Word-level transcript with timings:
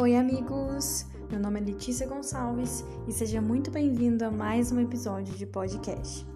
Oi, 0.00 0.16
amigos! 0.16 1.04
Meu 1.30 1.38
nome 1.38 1.60
é 1.60 1.62
Letícia 1.62 2.06
Gonçalves 2.06 2.82
e 3.06 3.12
seja 3.12 3.38
muito 3.38 3.70
bem-vindo 3.70 4.24
a 4.24 4.30
mais 4.30 4.72
um 4.72 4.80
episódio 4.80 5.34
de 5.34 5.44
podcast. 5.44 6.26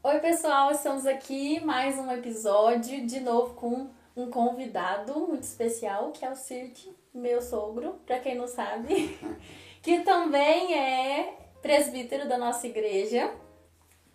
Oi, 0.00 0.18
pessoal! 0.20 0.70
Estamos 0.70 1.06
aqui 1.06 1.58
mais 1.58 1.98
um 1.98 2.08
episódio, 2.12 3.04
de 3.04 3.18
novo 3.18 3.54
com 3.54 3.88
um 4.14 4.30
convidado 4.30 5.18
muito 5.26 5.42
especial, 5.42 6.12
que 6.12 6.24
é 6.24 6.30
o 6.30 6.36
Cirte, 6.36 6.96
meu 7.12 7.42
sogro, 7.42 7.94
para 8.06 8.20
quem 8.20 8.36
não 8.36 8.46
sabe, 8.46 9.18
que 9.82 10.02
também 10.02 10.72
é 10.78 11.36
presbítero 11.60 12.28
da 12.28 12.38
nossa 12.38 12.64
igreja. 12.64 13.28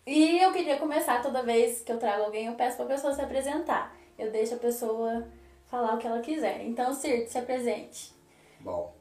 E 0.06 0.38
eu 0.38 0.54
queria 0.54 0.78
começar 0.78 1.20
toda 1.20 1.42
vez 1.42 1.82
que 1.82 1.92
eu 1.92 1.98
trago 1.98 2.22
alguém, 2.22 2.46
eu 2.46 2.54
peço 2.54 2.76
para 2.76 2.86
a 2.86 2.88
pessoa 2.88 3.12
se 3.12 3.20
apresentar. 3.20 3.94
Eu 4.18 4.30
deixo 4.30 4.54
a 4.54 4.58
pessoa 4.58 5.26
falar 5.66 5.94
o 5.94 5.98
que 5.98 6.06
ela 6.06 6.20
quiser. 6.20 6.64
Então, 6.66 6.94
Cirte, 6.94 7.30
se 7.30 7.38
apresente. 7.38 8.14
Bom, 8.60 8.94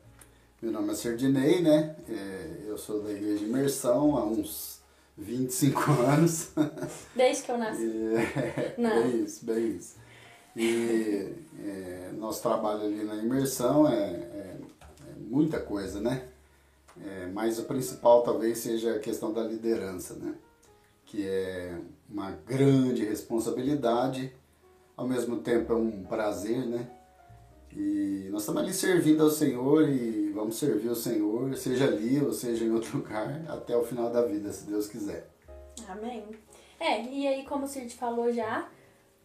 meu 0.61 0.71
nome 0.71 0.91
é 0.91 0.95
Sardinei, 0.95 1.61
né? 1.61 1.95
É, 2.09 2.63
eu 2.67 2.77
sou 2.77 3.01
da 3.01 3.11
Igreja 3.11 3.39
de 3.39 3.45
Imersão 3.45 4.17
há 4.17 4.25
uns 4.25 4.81
25 5.17 5.79
anos. 6.03 6.49
Desde 7.15 7.43
que 7.43 7.51
eu 7.51 7.57
nasci. 7.57 7.89
É, 8.15 8.75
Não. 8.77 9.03
Bem 9.03 9.23
isso, 9.23 9.45
bem 9.45 9.69
isso. 9.77 9.95
E 10.55 11.33
é, 11.63 12.11
nosso 12.13 12.41
trabalho 12.41 12.81
ali 12.83 13.03
na 13.03 13.15
imersão 13.15 13.87
é, 13.87 13.93
é, 13.93 14.57
é 15.09 15.13
muita 15.19 15.59
coisa, 15.59 15.99
né? 15.99 16.29
É, 17.05 17.27
mas 17.27 17.59
o 17.59 17.63
principal 17.63 18.21
talvez 18.23 18.59
seja 18.59 18.95
a 18.95 18.99
questão 18.99 19.33
da 19.33 19.43
liderança, 19.43 20.13
né? 20.15 20.33
Que 21.05 21.27
é 21.27 21.77
uma 22.09 22.31
grande 22.31 23.03
responsabilidade 23.03 24.33
ao 24.95 25.07
mesmo 25.07 25.37
tempo 25.37 25.73
é 25.73 25.75
um 25.75 26.03
prazer, 26.03 26.65
né? 26.65 26.87
E 27.71 28.29
nós 28.31 28.43
estamos 28.43 28.61
ali 28.61 28.73
servindo 28.73 29.23
ao 29.23 29.29
Senhor 29.29 29.89
e 29.89 30.31
vamos 30.31 30.55
servir 30.55 30.87
o 30.87 30.95
Senhor, 30.95 31.53
seja 31.55 31.85
ali 31.85 32.21
ou 32.21 32.31
seja 32.31 32.63
em 32.63 32.71
outro 32.71 32.97
lugar, 32.99 33.43
até 33.49 33.75
o 33.75 33.83
final 33.83 34.09
da 34.09 34.21
vida, 34.21 34.51
se 34.51 34.65
Deus 34.65 34.87
quiser. 34.87 35.29
Amém. 35.89 36.25
É, 36.79 37.03
e 37.03 37.27
aí, 37.27 37.45
como 37.45 37.65
o 37.65 37.67
Cid 37.67 37.93
falou 37.95 38.31
já, 38.31 38.69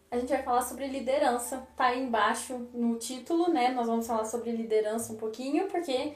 a 0.09 0.17
gente 0.17 0.29
vai 0.29 0.43
falar 0.43 0.61
sobre 0.61 0.87
liderança. 0.87 1.65
Tá 1.75 1.85
aí 1.85 2.03
embaixo 2.03 2.67
no 2.73 2.97
título, 2.97 3.49
né? 3.49 3.71
Nós 3.71 3.87
vamos 3.87 4.05
falar 4.05 4.25
sobre 4.25 4.51
liderança 4.51 5.13
um 5.13 5.17
pouquinho, 5.17 5.67
porque 5.67 6.13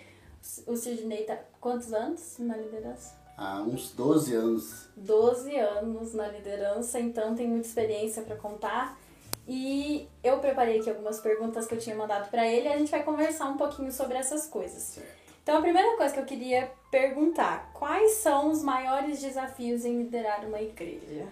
o 0.68 0.76
Sidney 0.76 1.24
tá 1.24 1.38
quantos 1.60 1.94
anos 1.94 2.36
na 2.40 2.58
liderança? 2.58 3.16
Há 3.38 3.62
uns 3.62 3.92
12 3.92 4.34
anos. 4.34 4.90
12 4.96 5.56
anos 5.58 6.14
na 6.14 6.28
liderança, 6.28 7.00
então 7.00 7.36
tem 7.36 7.48
muita 7.48 7.68
experiência 7.68 8.22
para 8.24 8.36
contar. 8.36 8.98
E 9.48 10.08
eu 10.24 10.40
preparei 10.40 10.80
aqui 10.80 10.90
algumas 10.90 11.20
perguntas 11.20 11.68
que 11.68 11.76
eu 11.76 11.80
tinha 11.80 11.96
mandado 11.96 12.30
para 12.30 12.48
ele 12.48 12.68
e 12.68 12.72
a 12.72 12.78
gente 12.78 12.90
vai 12.90 13.04
conversar 13.04 13.46
um 13.46 13.58
pouquinho 13.58 13.92
sobre 13.92 14.18
essas 14.18 14.48
coisas. 14.48 15.00
Então, 15.44 15.60
a 15.60 15.62
primeira 15.62 15.96
coisa 15.96 16.14
que 16.14 16.20
eu 16.20 16.26
queria 16.26 16.72
perguntar: 16.90 17.72
quais 17.74 18.14
são 18.14 18.50
os 18.50 18.64
maiores 18.64 19.22
desafios 19.22 19.86
em 19.86 20.00
liderar 20.00 20.44
uma 20.46 20.60
igreja? 20.60 21.28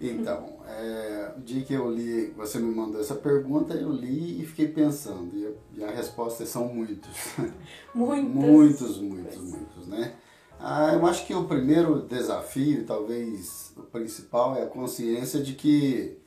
Então, 0.00 0.56
é, 0.66 1.34
o 1.36 1.40
dia 1.40 1.62
que 1.62 1.74
eu 1.74 1.90
li, 1.90 2.28
você 2.30 2.58
me 2.58 2.74
mandou 2.74 3.02
essa 3.02 3.14
pergunta, 3.14 3.74
eu 3.74 3.92
li 3.92 4.40
e 4.40 4.46
fiquei 4.46 4.68
pensando. 4.68 5.36
E, 5.36 5.78
e 5.78 5.84
a 5.84 5.90
resposta 5.90 6.42
é 6.42 6.46
são 6.46 6.68
muitos. 6.68 7.10
Muitos. 7.94 8.34
muitos, 8.34 8.98
muitos, 8.98 9.36
muitos, 9.36 9.86
né? 9.88 10.14
Ah, 10.58 10.92
eu 10.94 11.04
acho 11.06 11.26
que 11.26 11.34
o 11.34 11.44
primeiro 11.44 12.02
desafio, 12.02 12.86
talvez 12.86 13.74
o 13.76 13.82
principal, 13.82 14.56
é 14.56 14.62
a 14.62 14.66
consciência 14.66 15.42
de 15.42 15.54
que 15.54 16.19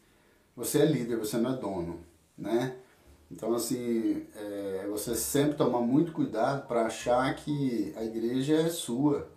você 0.55 0.79
é 0.79 0.85
líder, 0.85 1.17
você 1.17 1.37
não 1.37 1.53
é 1.53 1.57
dono, 1.57 1.99
né? 2.37 2.75
Então, 3.31 3.55
assim, 3.55 4.27
é, 4.35 4.85
você 4.89 5.15
sempre 5.15 5.55
tomar 5.55 5.81
muito 5.81 6.11
cuidado 6.11 6.67
para 6.67 6.85
achar 6.85 7.33
que 7.35 7.91
a 7.97 8.03
igreja 8.03 8.53
é 8.55 8.69
sua, 8.69 9.27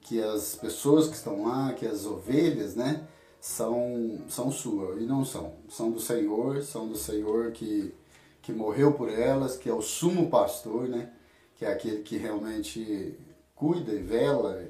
que 0.00 0.20
as 0.20 0.56
pessoas 0.56 1.06
que 1.06 1.14
estão 1.14 1.44
lá, 1.44 1.72
que 1.72 1.86
as 1.86 2.04
ovelhas, 2.04 2.74
né, 2.74 3.06
são, 3.40 4.18
são 4.28 4.50
suas, 4.50 5.00
e 5.00 5.06
não 5.06 5.24
são. 5.24 5.52
São 5.68 5.92
do 5.92 6.00
Senhor, 6.00 6.62
são 6.62 6.88
do 6.88 6.96
Senhor 6.96 7.52
que, 7.52 7.94
que 8.42 8.52
morreu 8.52 8.92
por 8.92 9.08
elas, 9.08 9.56
que 9.56 9.68
é 9.68 9.72
o 9.72 9.82
sumo 9.82 10.28
pastor, 10.28 10.88
né, 10.88 11.12
que 11.54 11.64
é 11.64 11.72
aquele 11.72 12.02
que 12.02 12.16
realmente 12.16 13.14
cuida 13.54 13.92
e 13.92 14.02
vela. 14.02 14.64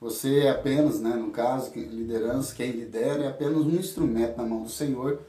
Você 0.00 0.40
é 0.40 0.50
apenas, 0.50 1.00
né, 1.00 1.16
no 1.16 1.32
caso, 1.32 1.72
liderança, 1.74 2.54
quem 2.54 2.70
lidera 2.70 3.24
é 3.24 3.28
apenas 3.28 3.66
um 3.66 3.70
instrumento 3.70 4.36
na 4.36 4.44
mão 4.44 4.62
do 4.62 4.70
Senhor 4.70 5.20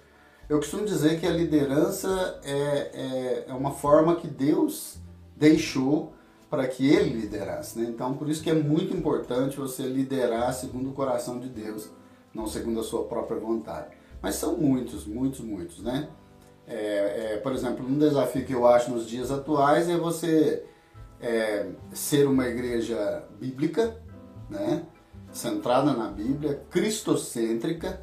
eu 0.49 0.57
costumo 0.57 0.85
dizer 0.85 1.19
que 1.19 1.25
a 1.25 1.31
liderança 1.31 2.39
é, 2.43 2.53
é, 2.53 3.45
é 3.47 3.53
uma 3.53 3.71
forma 3.71 4.15
que 4.15 4.27
Deus 4.27 4.97
deixou 5.35 6.13
para 6.49 6.67
que 6.67 6.87
ele 6.87 7.21
liderasse. 7.21 7.79
Né? 7.79 7.89
Então, 7.89 8.13
por 8.15 8.29
isso 8.29 8.43
que 8.43 8.49
é 8.49 8.53
muito 8.53 8.95
importante 8.95 9.57
você 9.57 9.83
liderar 9.83 10.53
segundo 10.53 10.89
o 10.89 10.93
coração 10.93 11.39
de 11.39 11.47
Deus, 11.47 11.89
não 12.33 12.45
segundo 12.45 12.79
a 12.79 12.83
sua 12.83 13.05
própria 13.05 13.39
vontade. 13.39 13.95
Mas 14.21 14.35
são 14.35 14.57
muitos, 14.57 15.05
muitos, 15.05 15.39
muitos, 15.39 15.79
né? 15.81 16.09
É, 16.65 17.33
é, 17.33 17.37
por 17.43 17.51
exemplo, 17.51 17.85
um 17.85 17.97
desafio 17.97 18.45
que 18.45 18.53
eu 18.53 18.65
acho 18.65 18.91
nos 18.91 19.07
dias 19.07 19.31
atuais 19.31 19.89
é 19.89 19.97
você 19.97 20.63
é, 21.19 21.67
ser 21.93 22.25
uma 22.25 22.47
igreja 22.47 23.23
bíblica, 23.39 23.97
né? 24.49 24.83
centrada 25.33 25.91
na 25.93 26.07
Bíblia, 26.07 26.63
cristocêntrica 26.69 27.99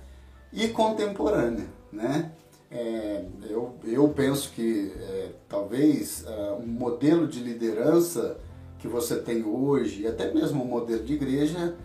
e 0.52 0.68
contemporânea 0.68 1.79
né? 1.92 2.32
É, 2.70 3.24
eu, 3.48 3.74
eu 3.84 4.08
penso 4.10 4.52
que 4.52 4.92
é, 4.96 5.30
talvez 5.48 6.24
uh, 6.24 6.62
um 6.62 6.66
modelo 6.66 7.26
de 7.26 7.40
liderança 7.40 8.38
que 8.78 8.86
você 8.86 9.16
tem 9.16 9.44
hoje, 9.44 10.02
e 10.02 10.06
até 10.06 10.32
mesmo 10.32 10.62
um 10.62 10.66
modelo 10.66 11.04
de 11.04 11.14
igreja, 11.14 11.76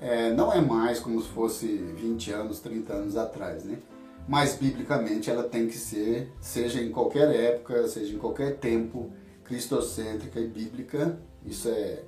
é, 0.00 0.32
não 0.32 0.52
é 0.52 0.60
mais 0.60 0.98
como 0.98 1.20
se 1.20 1.28
fosse 1.28 1.66
20 1.66 2.32
anos, 2.32 2.60
30 2.60 2.92
anos 2.92 3.16
atrás, 3.16 3.64
né? 3.64 3.78
Mas 4.26 4.56
biblicamente 4.56 5.30
ela 5.30 5.44
tem 5.44 5.66
que 5.66 5.76
ser, 5.76 6.32
seja 6.40 6.80
em 6.80 6.90
qualquer 6.90 7.34
época, 7.34 7.86
seja 7.86 8.14
em 8.14 8.18
qualquer 8.18 8.56
tempo, 8.56 9.10
cristocêntrica 9.44 10.40
e 10.40 10.46
bíblica. 10.46 11.18
Isso 11.44 11.68
é, 11.68 12.02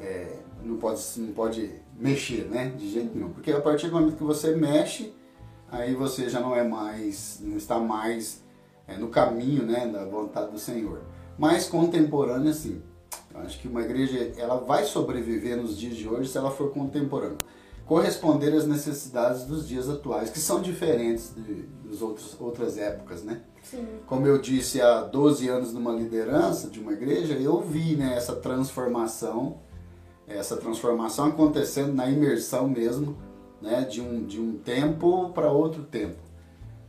é 0.00 0.38
não, 0.62 0.76
pode, 0.76 1.02
não 1.18 1.32
pode 1.32 1.70
mexer, 1.98 2.46
né? 2.48 2.72
De 2.76 2.90
jeito 2.90 3.14
nenhum. 3.14 3.30
Porque 3.30 3.52
a 3.52 3.60
partir 3.60 3.88
do 3.88 3.94
momento 3.94 4.16
que 4.16 4.24
você 4.24 4.54
mexe, 4.54 5.12
aí 5.76 5.94
você 5.94 6.28
já 6.28 6.40
não 6.40 6.54
é 6.54 6.64
mais, 6.64 7.38
não 7.42 7.56
está 7.56 7.78
mais 7.78 8.42
é, 8.86 8.96
no 8.96 9.08
caminho 9.08 9.64
né, 9.64 9.86
da 9.86 10.04
vontade 10.04 10.50
do 10.50 10.58
Senhor. 10.58 11.02
Mas 11.38 11.68
contemporânea, 11.68 12.52
sim. 12.52 12.82
Eu 13.34 13.40
acho 13.40 13.60
que 13.60 13.68
uma 13.68 13.82
igreja 13.82 14.32
ela 14.38 14.56
vai 14.56 14.84
sobreviver 14.84 15.56
nos 15.56 15.76
dias 15.76 15.96
de 15.96 16.08
hoje 16.08 16.30
se 16.30 16.38
ela 16.38 16.50
for 16.50 16.70
contemporânea. 16.70 17.38
Corresponder 17.84 18.52
às 18.54 18.66
necessidades 18.66 19.44
dos 19.44 19.68
dias 19.68 19.88
atuais, 19.88 20.30
que 20.30 20.40
são 20.40 20.60
diferentes 20.60 21.32
de, 21.36 21.62
das 21.84 22.02
outros, 22.02 22.36
outras 22.40 22.78
épocas, 22.78 23.22
né? 23.22 23.42
Sim. 23.62 23.86
Como 24.06 24.26
eu 24.26 24.38
disse, 24.38 24.80
há 24.80 25.02
12 25.02 25.48
anos 25.48 25.72
numa 25.72 25.92
liderança 25.92 26.68
de 26.68 26.80
uma 26.80 26.92
igreja, 26.92 27.34
eu 27.34 27.60
vi 27.60 27.94
né, 27.94 28.16
essa 28.16 28.34
transformação, 28.36 29.58
essa 30.26 30.56
transformação 30.56 31.26
acontecendo 31.26 31.92
na 31.92 32.08
imersão 32.08 32.68
mesmo, 32.68 33.16
né, 33.66 33.82
de, 33.82 34.00
um, 34.00 34.24
de 34.24 34.40
um 34.40 34.58
tempo 34.58 35.30
para 35.30 35.50
outro 35.50 35.82
tempo, 35.82 36.16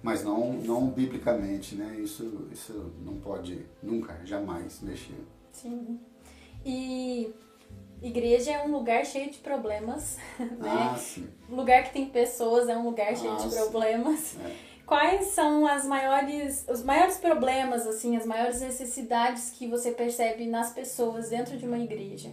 mas 0.01 0.23
não, 0.23 0.53
não 0.53 0.88
biblicamente, 0.88 1.75
né? 1.75 1.97
Isso, 1.99 2.47
isso 2.51 2.93
não 3.03 3.15
pode 3.15 3.65
nunca, 3.81 4.21
jamais 4.23 4.79
mexer. 4.81 5.25
Sim. 5.51 5.99
E 6.63 7.33
igreja 8.01 8.51
é 8.51 8.63
um 8.63 8.71
lugar 8.71 9.03
cheio 9.05 9.31
de 9.31 9.39
problemas, 9.39 10.17
né? 10.39 10.91
Ah, 10.94 10.95
sim. 10.95 11.27
Lugar 11.50 11.83
que 11.83 11.94
tem 11.94 12.06
pessoas 12.06 12.69
é 12.69 12.77
um 12.77 12.83
lugar 12.83 13.18
cheio 13.18 13.33
ah, 13.33 13.38
de 13.38 13.50
problemas. 13.56 14.38
É. 14.45 14.56
Quais 14.85 15.27
são 15.27 15.68
as 15.68 15.85
maiores, 15.85 16.65
os 16.69 16.81
maiores 16.81 17.18
problemas, 17.18 17.85
assim, 17.85 18.15
as 18.15 18.25
maiores 18.25 18.62
necessidades 18.62 19.50
que 19.50 19.68
você 19.68 19.91
percebe 19.91 20.45
nas 20.45 20.71
pessoas 20.71 21.29
dentro 21.29 21.57
de 21.57 21.65
uma 21.65 21.77
igreja? 21.77 22.31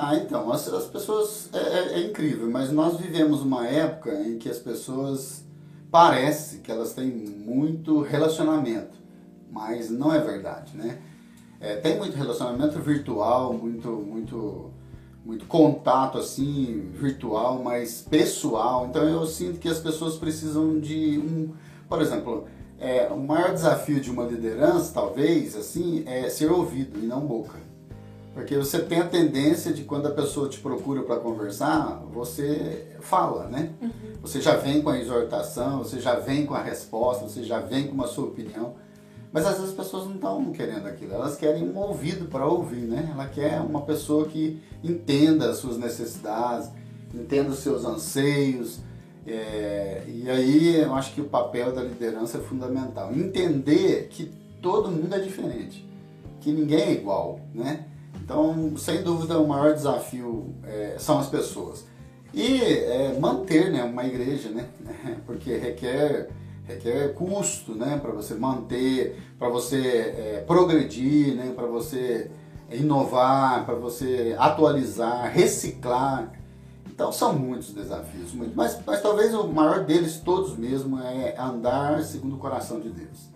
Ah, 0.00 0.14
então, 0.14 0.52
as, 0.52 0.72
as 0.72 0.84
pessoas. 0.84 1.50
É, 1.52 1.58
é, 1.58 1.92
é, 1.94 2.06
incrível, 2.06 2.48
mas 2.48 2.70
nós 2.70 2.96
vivemos 2.96 3.42
uma 3.42 3.66
época 3.66 4.14
em 4.22 4.38
que 4.38 4.48
as 4.48 4.58
pessoas. 4.58 5.44
Parece 5.90 6.58
que 6.58 6.70
elas 6.70 6.92
têm 6.92 7.10
muito 7.10 8.02
relacionamento, 8.02 8.96
mas 9.50 9.90
não 9.90 10.14
é 10.14 10.20
verdade, 10.20 10.76
né? 10.76 10.98
É, 11.58 11.76
tem 11.76 11.98
muito 11.98 12.14
relacionamento 12.14 12.78
virtual, 12.78 13.54
muito, 13.54 13.88
muito, 13.88 14.70
muito 15.24 15.46
contato 15.46 16.18
assim, 16.18 16.92
virtual, 16.94 17.60
mas 17.64 18.02
pessoal. 18.02 18.86
Então 18.86 19.02
eu 19.02 19.26
sinto 19.26 19.58
que 19.58 19.68
as 19.68 19.80
pessoas 19.80 20.16
precisam 20.16 20.78
de 20.78 21.18
um. 21.18 21.54
Por 21.88 22.00
exemplo, 22.00 22.46
é, 22.78 23.08
o 23.08 23.18
maior 23.18 23.52
desafio 23.52 23.98
de 23.98 24.10
uma 24.10 24.22
liderança, 24.24 24.92
talvez, 24.94 25.56
assim, 25.56 26.04
é 26.06 26.28
ser 26.28 26.52
ouvido 26.52 27.00
e 27.02 27.06
não 27.06 27.26
boca. 27.26 27.58
Porque 28.34 28.56
você 28.56 28.78
tem 28.80 29.00
a 29.00 29.06
tendência 29.06 29.72
de 29.72 29.82
quando 29.84 30.06
a 30.06 30.10
pessoa 30.10 30.48
te 30.48 30.58
procura 30.60 31.02
para 31.02 31.16
conversar, 31.16 32.02
você 32.12 32.86
fala, 33.00 33.48
né? 33.48 33.70
Uhum. 33.82 33.90
Você 34.22 34.40
já 34.40 34.56
vem 34.56 34.80
com 34.80 34.90
a 34.90 34.98
exortação, 34.98 35.78
você 35.78 35.98
já 35.98 36.14
vem 36.14 36.46
com 36.46 36.54
a 36.54 36.62
resposta, 36.62 37.28
você 37.28 37.42
já 37.42 37.58
vem 37.58 37.88
com 37.88 37.94
uma 37.94 38.06
sua 38.06 38.26
opinião. 38.26 38.74
Mas 39.32 39.44
às 39.44 39.54
vezes 39.54 39.70
as 39.70 39.76
pessoas 39.76 40.06
não 40.06 40.14
estão 40.14 40.52
querendo 40.52 40.86
aquilo, 40.86 41.14
elas 41.14 41.36
querem 41.36 41.68
um 41.68 41.76
ouvido 41.76 42.26
para 42.26 42.46
ouvir, 42.46 42.82
né? 42.82 43.10
Ela 43.12 43.26
quer 43.26 43.60
uma 43.60 43.82
pessoa 43.82 44.26
que 44.26 44.60
entenda 44.82 45.50
as 45.50 45.58
suas 45.58 45.76
necessidades, 45.76 46.70
entenda 47.14 47.50
os 47.50 47.58
seus 47.58 47.84
anseios. 47.84 48.78
É, 49.26 50.04
e 50.06 50.30
aí 50.30 50.76
eu 50.76 50.94
acho 50.94 51.12
que 51.12 51.20
o 51.20 51.24
papel 51.24 51.72
da 51.72 51.82
liderança 51.82 52.38
é 52.38 52.40
fundamental. 52.40 53.12
Entender 53.12 54.08
que 54.08 54.32
todo 54.62 54.90
mundo 54.90 55.14
é 55.14 55.18
diferente, 55.18 55.86
que 56.40 56.50
ninguém 56.50 56.80
é 56.80 56.92
igual, 56.92 57.40
né? 57.54 57.84
Então, 58.14 58.76
sem 58.76 59.02
dúvida, 59.02 59.38
o 59.38 59.48
maior 59.48 59.72
desafio 59.72 60.54
é, 60.64 60.96
são 60.98 61.18
as 61.18 61.28
pessoas. 61.28 61.86
E 62.32 62.60
é, 62.62 63.18
manter 63.18 63.70
né, 63.70 63.82
uma 63.82 64.04
igreja, 64.04 64.50
né? 64.50 64.68
Porque 65.26 65.56
requer, 65.56 66.28
requer 66.64 67.14
custo 67.14 67.74
né, 67.74 67.98
para 68.00 68.12
você 68.12 68.34
manter, 68.34 69.18
para 69.38 69.48
você 69.48 69.78
é, 69.78 70.44
progredir, 70.46 71.34
né, 71.34 71.52
para 71.54 71.66
você 71.66 72.30
inovar, 72.70 73.64
para 73.64 73.74
você 73.74 74.36
atualizar, 74.38 75.32
reciclar. 75.32 76.32
Então 76.86 77.10
são 77.10 77.32
muitos 77.32 77.72
desafios. 77.72 78.34
Mas, 78.54 78.78
mas 78.84 79.00
talvez 79.00 79.34
o 79.34 79.48
maior 79.48 79.84
deles 79.84 80.18
todos 80.18 80.56
mesmo 80.56 81.00
é 81.00 81.34
andar 81.38 82.02
segundo 82.02 82.34
o 82.34 82.38
coração 82.38 82.80
de 82.80 82.90
Deus. 82.90 83.28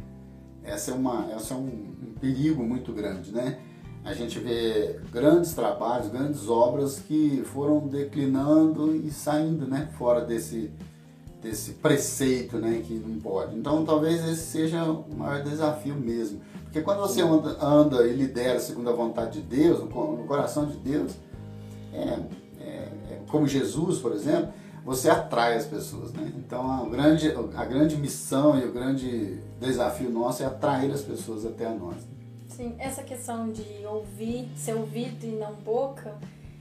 Essa 0.65 0.93
é, 0.93 0.95
uma, 0.95 1.31
essa 1.33 1.55
é 1.55 1.57
um, 1.57 1.95
um 2.03 2.15
perigo 2.21 2.63
muito 2.63 2.93
grande, 2.93 3.33
né? 3.33 3.59
A 4.05 4.13
gente 4.13 4.39
vê 4.39 4.99
grandes 5.13 5.55
trabalhos, 5.55 6.09
grandes 6.09 6.49
obras 6.49 6.99
que 6.99 7.43
foram 7.47 7.87
declinando 7.87 8.97
e 8.97 9.11
saindo 9.11 9.67
né, 9.67 9.89
fora 9.97 10.23
desse, 10.23 10.73
desse 11.41 11.75
preceito 11.75 12.59
né, 12.59 12.83
que 12.85 12.95
não 12.95 13.21
pode. 13.21 13.57
Então 13.57 13.85
talvez 13.85 14.25
esse 14.29 14.43
seja 14.43 14.85
o 14.85 15.15
maior 15.15 15.43
desafio 15.43 15.95
mesmo. 15.95 16.41
Porque 16.65 16.81
quando 16.81 17.01
você 17.01 17.21
anda, 17.21 17.65
anda 17.65 18.07
e 18.07 18.13
lidera 18.13 18.59
segundo 18.59 18.91
a 18.91 18.93
vontade 18.93 19.41
de 19.41 19.57
Deus, 19.57 19.79
no, 19.79 20.17
no 20.17 20.25
coração 20.25 20.67
de 20.67 20.77
Deus, 20.79 21.13
é, 21.93 22.19
é, 22.61 22.65
é, 22.65 23.21
como 23.29 23.47
Jesus, 23.47 23.99
por 23.99 24.13
exemplo, 24.13 24.53
você 24.85 25.09
atrai 25.09 25.57
as 25.57 25.67
pessoas. 25.67 26.13
Né? 26.13 26.33
Então 26.39 26.73
a 26.73 26.89
grande, 26.89 27.33
a 27.55 27.65
grande 27.65 27.97
missão 27.97 28.59
e 28.59 28.65
o 28.65 28.73
grande 28.73 29.39
desafio 29.61 30.11
nosso 30.11 30.43
é 30.43 30.47
atrair 30.47 30.91
as 30.91 31.03
pessoas 31.03 31.47
até 31.47 31.67
a 31.67 31.75
nós. 31.75 31.99
Sim, 32.57 32.75
essa 32.79 33.03
questão 33.03 33.51
de 33.51 33.85
ouvir, 33.87 34.51
ser 34.55 34.75
ouvido 34.75 35.25
e 35.25 35.31
não 35.31 35.55
boca, 35.55 36.15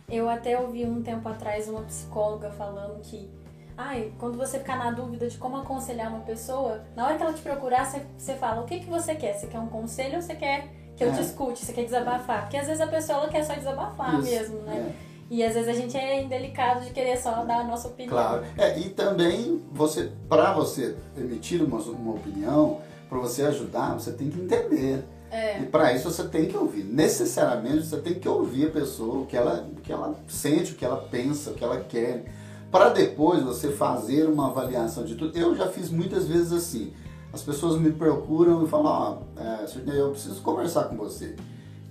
eu 0.09 0.29
até 0.29 0.59
ouvi 0.59 0.85
um 0.85 1.01
tempo 1.01 1.27
atrás 1.27 1.67
uma 1.67 1.81
psicóloga 1.81 2.49
falando 2.51 3.01
que 3.01 3.29
ai, 3.77 4.11
quando 4.17 4.37
você 4.37 4.59
ficar 4.59 4.77
na 4.77 4.91
dúvida 4.91 5.27
de 5.27 5.37
como 5.37 5.57
aconselhar 5.57 6.09
uma 6.09 6.21
pessoa, 6.21 6.83
na 6.95 7.05
hora 7.05 7.17
que 7.17 7.23
ela 7.23 7.33
te 7.33 7.41
procurar, 7.41 7.85
você, 7.85 8.01
você 8.17 8.35
fala, 8.35 8.61
o 8.61 8.65
que, 8.65 8.79
que 8.79 8.89
você 8.89 9.15
quer? 9.15 9.33
Você 9.33 9.47
quer 9.47 9.59
um 9.59 9.67
conselho 9.67 10.15
ou 10.15 10.21
você 10.21 10.35
quer 10.35 10.67
que 10.95 11.03
eu 11.03 11.09
é. 11.09 11.11
te 11.11 11.21
escute? 11.21 11.65
Você 11.65 11.73
quer 11.73 11.85
desabafar? 11.85 12.41
Porque 12.43 12.57
às 12.57 12.67
vezes 12.67 12.81
a 12.81 12.87
pessoa 12.87 13.19
ela 13.19 13.29
quer 13.29 13.43
só 13.43 13.53
desabafar 13.53 14.19
Isso. 14.19 14.29
mesmo, 14.29 14.59
né? 14.59 14.93
É. 15.07 15.11
E 15.31 15.43
às 15.43 15.53
vezes 15.53 15.69
a 15.69 15.73
gente 15.73 15.97
é 15.97 16.21
indelicado 16.21 16.85
de 16.85 16.91
querer 16.91 17.17
só 17.17 17.43
dar 17.45 17.61
a 17.61 17.63
nossa 17.63 17.87
opinião. 17.87 18.13
Claro. 18.13 18.43
É, 18.57 18.77
e 18.77 18.89
também 18.89 19.61
você, 19.71 20.11
para 20.27 20.53
você 20.53 20.95
emitir 21.17 21.63
uma, 21.63 21.77
uma 21.77 22.15
opinião, 22.15 22.81
para 23.09 23.17
você 23.17 23.43
ajudar, 23.43 23.93
você 23.93 24.11
tem 24.11 24.29
que 24.29 24.39
entender. 24.39 25.03
É. 25.31 25.61
E 25.61 25.65
para 25.65 25.93
isso 25.93 26.11
você 26.11 26.25
tem 26.25 26.45
que 26.45 26.57
ouvir. 26.57 26.83
Necessariamente 26.83 27.85
você 27.85 27.97
tem 27.97 28.15
que 28.15 28.27
ouvir 28.27 28.67
a 28.67 28.71
pessoa, 28.71 29.21
o 29.21 29.25
que 29.25 29.37
ela, 29.37 29.65
o 29.71 29.79
que 29.79 29.91
ela 29.91 30.13
sente, 30.27 30.73
o 30.73 30.75
que 30.75 30.83
ela 30.83 30.97
pensa, 30.97 31.51
o 31.51 31.53
que 31.53 31.63
ela 31.63 31.79
quer. 31.79 32.25
Para 32.69 32.89
depois 32.89 33.41
você 33.41 33.71
fazer 33.71 34.27
uma 34.27 34.47
avaliação 34.47 35.05
de 35.05 35.15
tudo. 35.15 35.37
Eu 35.37 35.55
já 35.55 35.67
fiz 35.67 35.89
muitas 35.89 36.27
vezes 36.27 36.51
assim. 36.51 36.93
As 37.31 37.41
pessoas 37.41 37.79
me 37.79 37.93
procuram 37.93 38.65
e 38.65 38.67
falam, 38.67 38.85
ó, 38.85 39.17
oh, 39.37 39.41
é, 39.41 39.97
eu 39.97 40.11
preciso 40.11 40.41
conversar 40.41 40.85
com 40.85 40.97
você. 40.97 41.35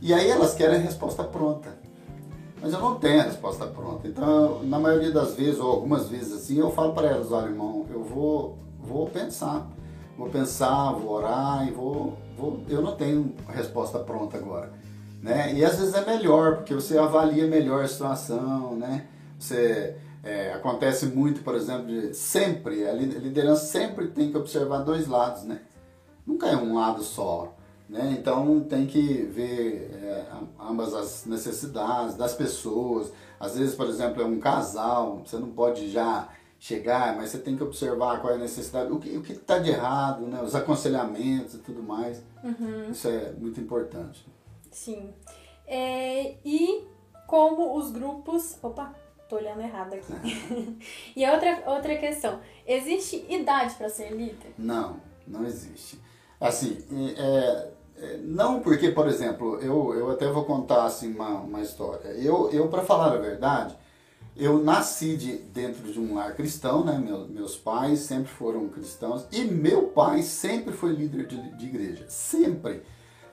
E 0.02 0.12
aí 0.12 0.28
elas 0.28 0.54
querem 0.54 0.76
a 0.76 0.80
resposta 0.80 1.24
pronta. 1.24 1.78
Mas 2.60 2.74
eu 2.74 2.80
não 2.80 2.96
tenho 2.96 3.20
a 3.20 3.24
resposta 3.24 3.66
pronta. 3.66 4.06
Então, 4.06 4.62
na 4.64 4.78
maioria 4.78 5.10
das 5.10 5.34
vezes, 5.34 5.58
ou 5.58 5.70
algumas 5.70 6.08
vezes 6.08 6.32
assim, 6.32 6.58
eu 6.58 6.70
falo 6.70 6.92
para 6.92 7.08
elas, 7.08 7.32
olha, 7.32 7.46
irmão, 7.46 7.86
eu 7.90 8.02
vou, 8.02 8.58
vou 8.78 9.08
pensar. 9.08 9.66
Vou 10.16 10.28
pensar, 10.28 10.92
vou 10.92 11.12
orar 11.12 11.66
e 11.66 11.70
vou 11.70 12.18
vou, 12.40 12.64
eu 12.68 12.80
não 12.80 12.96
tenho 12.96 13.34
resposta 13.48 13.98
pronta 13.98 14.36
agora. 14.36 14.72
Né? 15.22 15.54
E 15.54 15.64
às 15.64 15.78
vezes 15.78 15.94
é 15.94 16.04
melhor, 16.04 16.56
porque 16.56 16.74
você 16.74 16.96
avalia 16.96 17.46
melhor 17.46 17.84
a 17.84 17.88
situação, 17.88 18.74
né? 18.74 19.06
Você, 19.38 19.96
é, 20.22 20.52
acontece 20.52 21.06
muito, 21.06 21.42
por 21.42 21.54
exemplo, 21.54 21.86
de 21.86 22.14
sempre, 22.14 22.86
a 22.86 22.92
liderança 22.92 23.66
sempre 23.66 24.08
tem 24.08 24.30
que 24.30 24.36
observar 24.36 24.78
dois 24.78 25.06
lados, 25.06 25.44
né? 25.44 25.60
Nunca 26.26 26.46
é 26.46 26.56
um 26.56 26.74
lado 26.74 27.02
só, 27.02 27.54
né? 27.88 28.16
Então 28.18 28.60
tem 28.60 28.86
que 28.86 29.22
ver 29.24 29.90
é, 30.02 30.26
ambas 30.60 30.94
as 30.94 31.24
necessidades 31.26 32.16
das 32.16 32.34
pessoas. 32.34 33.12
Às 33.38 33.56
vezes, 33.56 33.74
por 33.74 33.88
exemplo, 33.88 34.22
é 34.22 34.24
um 34.24 34.38
casal, 34.38 35.22
você 35.24 35.38
não 35.38 35.48
pode 35.48 35.90
já 35.90 36.28
chegar, 36.60 37.16
mas 37.16 37.30
você 37.30 37.38
tem 37.38 37.56
que 37.56 37.62
observar 37.62 38.20
qual 38.20 38.34
é 38.34 38.36
a 38.36 38.38
necessidade, 38.38 38.92
o 38.92 39.00
que 39.00 39.16
o 39.16 39.22
está 39.22 39.58
de 39.58 39.70
errado, 39.70 40.26
né? 40.26 40.42
os 40.42 40.54
aconselhamentos 40.54 41.54
e 41.54 41.58
tudo 41.58 41.82
mais. 41.82 42.22
Uhum. 42.44 42.90
Isso 42.90 43.08
é 43.08 43.32
muito 43.32 43.58
importante. 43.58 44.26
Sim. 44.70 45.08
É, 45.66 46.34
e 46.44 46.86
como 47.26 47.78
os 47.78 47.90
grupos. 47.90 48.58
Opa, 48.62 48.94
tô 49.26 49.36
olhando 49.36 49.62
errado 49.62 49.94
aqui. 49.94 50.78
e 51.16 51.26
outra, 51.26 51.62
outra 51.66 51.96
questão: 51.96 52.40
existe 52.66 53.24
idade 53.28 53.74
para 53.76 53.88
ser 53.88 54.10
líder? 54.10 54.52
Não, 54.58 55.00
não 55.26 55.46
existe. 55.46 55.98
Assim, 56.38 56.84
é, 57.16 57.70
é, 57.96 58.16
não 58.18 58.60
porque, 58.60 58.90
por 58.90 59.06
exemplo, 59.06 59.58
eu, 59.60 59.94
eu 59.94 60.10
até 60.10 60.30
vou 60.30 60.44
contar 60.44 60.84
assim, 60.84 61.14
uma, 61.14 61.40
uma 61.40 61.62
história. 61.62 62.08
Eu, 62.08 62.50
eu 62.50 62.68
para 62.68 62.82
falar 62.82 63.14
a 63.14 63.16
verdade, 63.16 63.74
eu 64.36 64.62
nasci 64.62 65.16
de, 65.16 65.32
dentro 65.36 65.92
de 65.92 65.98
um 65.98 66.14
lar 66.14 66.34
cristão, 66.34 66.84
né? 66.84 66.98
Meu, 66.98 67.28
meus 67.28 67.56
pais 67.56 68.00
sempre 68.00 68.30
foram 68.30 68.68
cristãos 68.68 69.26
e 69.32 69.44
meu 69.44 69.88
pai 69.88 70.22
sempre 70.22 70.72
foi 70.72 70.92
líder 70.92 71.26
de, 71.26 71.56
de 71.56 71.66
igreja, 71.66 72.04
sempre. 72.08 72.82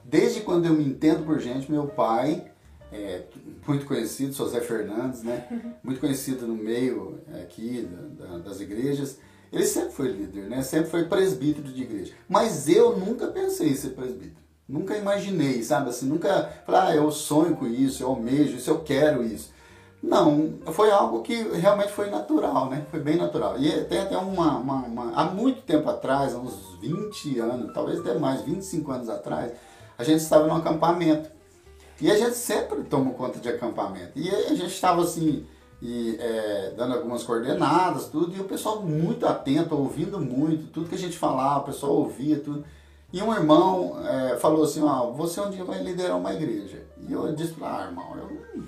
Desde 0.03 0.41
quando 0.41 0.65
eu 0.65 0.73
me 0.73 0.85
entendo 0.85 1.25
por 1.25 1.39
gente, 1.39 1.71
meu 1.71 1.87
pai, 1.87 2.51
é, 2.91 3.23
muito 3.67 3.85
conhecido, 3.85 4.33
José 4.33 4.61
Fernandes, 4.61 5.23
né? 5.23 5.45
Muito 5.83 5.99
conhecido 5.99 6.47
no 6.47 6.55
meio 6.55 7.19
aqui 7.41 7.87
da, 8.17 8.25
da, 8.25 8.37
das 8.37 8.61
igrejas. 8.61 9.19
Ele 9.51 9.65
sempre 9.65 9.91
foi 9.91 10.11
líder, 10.11 10.49
né? 10.49 10.61
Sempre 10.61 10.89
foi 10.89 11.05
presbítero 11.05 11.67
de 11.67 11.83
igreja. 11.83 12.13
Mas 12.27 12.67
eu 12.69 12.97
nunca 12.97 13.27
pensei 13.27 13.69
em 13.69 13.75
ser 13.75 13.89
presbítero. 13.89 14.37
Nunca 14.67 14.97
imaginei, 14.97 15.63
sabe? 15.63 15.89
Assim, 15.89 16.05
nunca 16.05 16.49
falei, 16.65 16.81
ah, 16.81 16.95
eu 16.95 17.09
sonho 17.11 17.55
com 17.55 17.67
isso, 17.67 18.03
eu 18.03 18.09
almejo 18.09 18.57
isso, 18.57 18.69
eu 18.69 18.79
quero 18.79 19.23
isso. 19.23 19.53
Não, 20.01 20.53
foi 20.67 20.91
algo 20.91 21.21
que 21.21 21.33
realmente 21.35 21.91
foi 21.91 22.09
natural, 22.09 22.69
né? 22.69 22.85
Foi 22.91 22.99
bem 22.99 23.17
natural. 23.17 23.59
E 23.59 23.83
tem 23.85 23.99
até 23.99 24.17
uma, 24.17 24.57
uma, 24.57 24.75
uma, 24.85 25.11
Há 25.13 25.25
muito 25.25 25.61
tempo 25.63 25.89
atrás, 25.89 26.35
uns 26.35 26.77
20 26.79 27.39
anos, 27.39 27.73
talvez 27.73 27.99
até 27.99 28.13
mais, 28.17 28.41
25 28.41 28.91
anos 28.91 29.09
atrás, 29.09 29.53
a 29.97 30.03
gente 30.03 30.21
estava 30.21 30.47
num 30.47 30.55
acampamento. 30.55 31.29
E 31.99 32.11
a 32.11 32.17
gente 32.17 32.35
sempre 32.35 32.83
tomou 32.83 33.13
conta 33.15 33.39
de 33.39 33.49
acampamento. 33.49 34.11
E 34.15 34.29
a 34.29 34.53
gente 34.53 34.67
estava 34.67 35.01
assim, 35.01 35.45
e, 35.81 36.15
é, 36.19 36.73
dando 36.77 36.93
algumas 36.93 37.23
coordenadas, 37.23 38.07
tudo, 38.07 38.35
e 38.35 38.39
o 38.39 38.45
pessoal 38.45 38.83
muito 38.83 39.25
atento, 39.25 39.75
ouvindo 39.75 40.19
muito, 40.19 40.71
tudo 40.71 40.89
que 40.89 40.95
a 40.95 40.99
gente 40.99 41.17
falava, 41.17 41.61
o 41.61 41.63
pessoal 41.63 41.93
ouvia, 41.93 42.39
tudo. 42.39 42.63
E 43.11 43.21
um 43.21 43.33
irmão 43.33 43.97
é, 44.05 44.37
falou 44.37 44.63
assim, 44.63 44.83
ó, 44.83 45.11
você 45.11 45.41
um 45.41 45.49
dia 45.49 45.63
vai 45.63 45.81
liderar 45.81 46.17
uma 46.17 46.33
igreja. 46.33 46.85
E 47.07 47.11
eu 47.11 47.33
disse, 47.33 47.55
ah, 47.61 47.85
irmão, 47.87 48.15
eu 48.15 48.63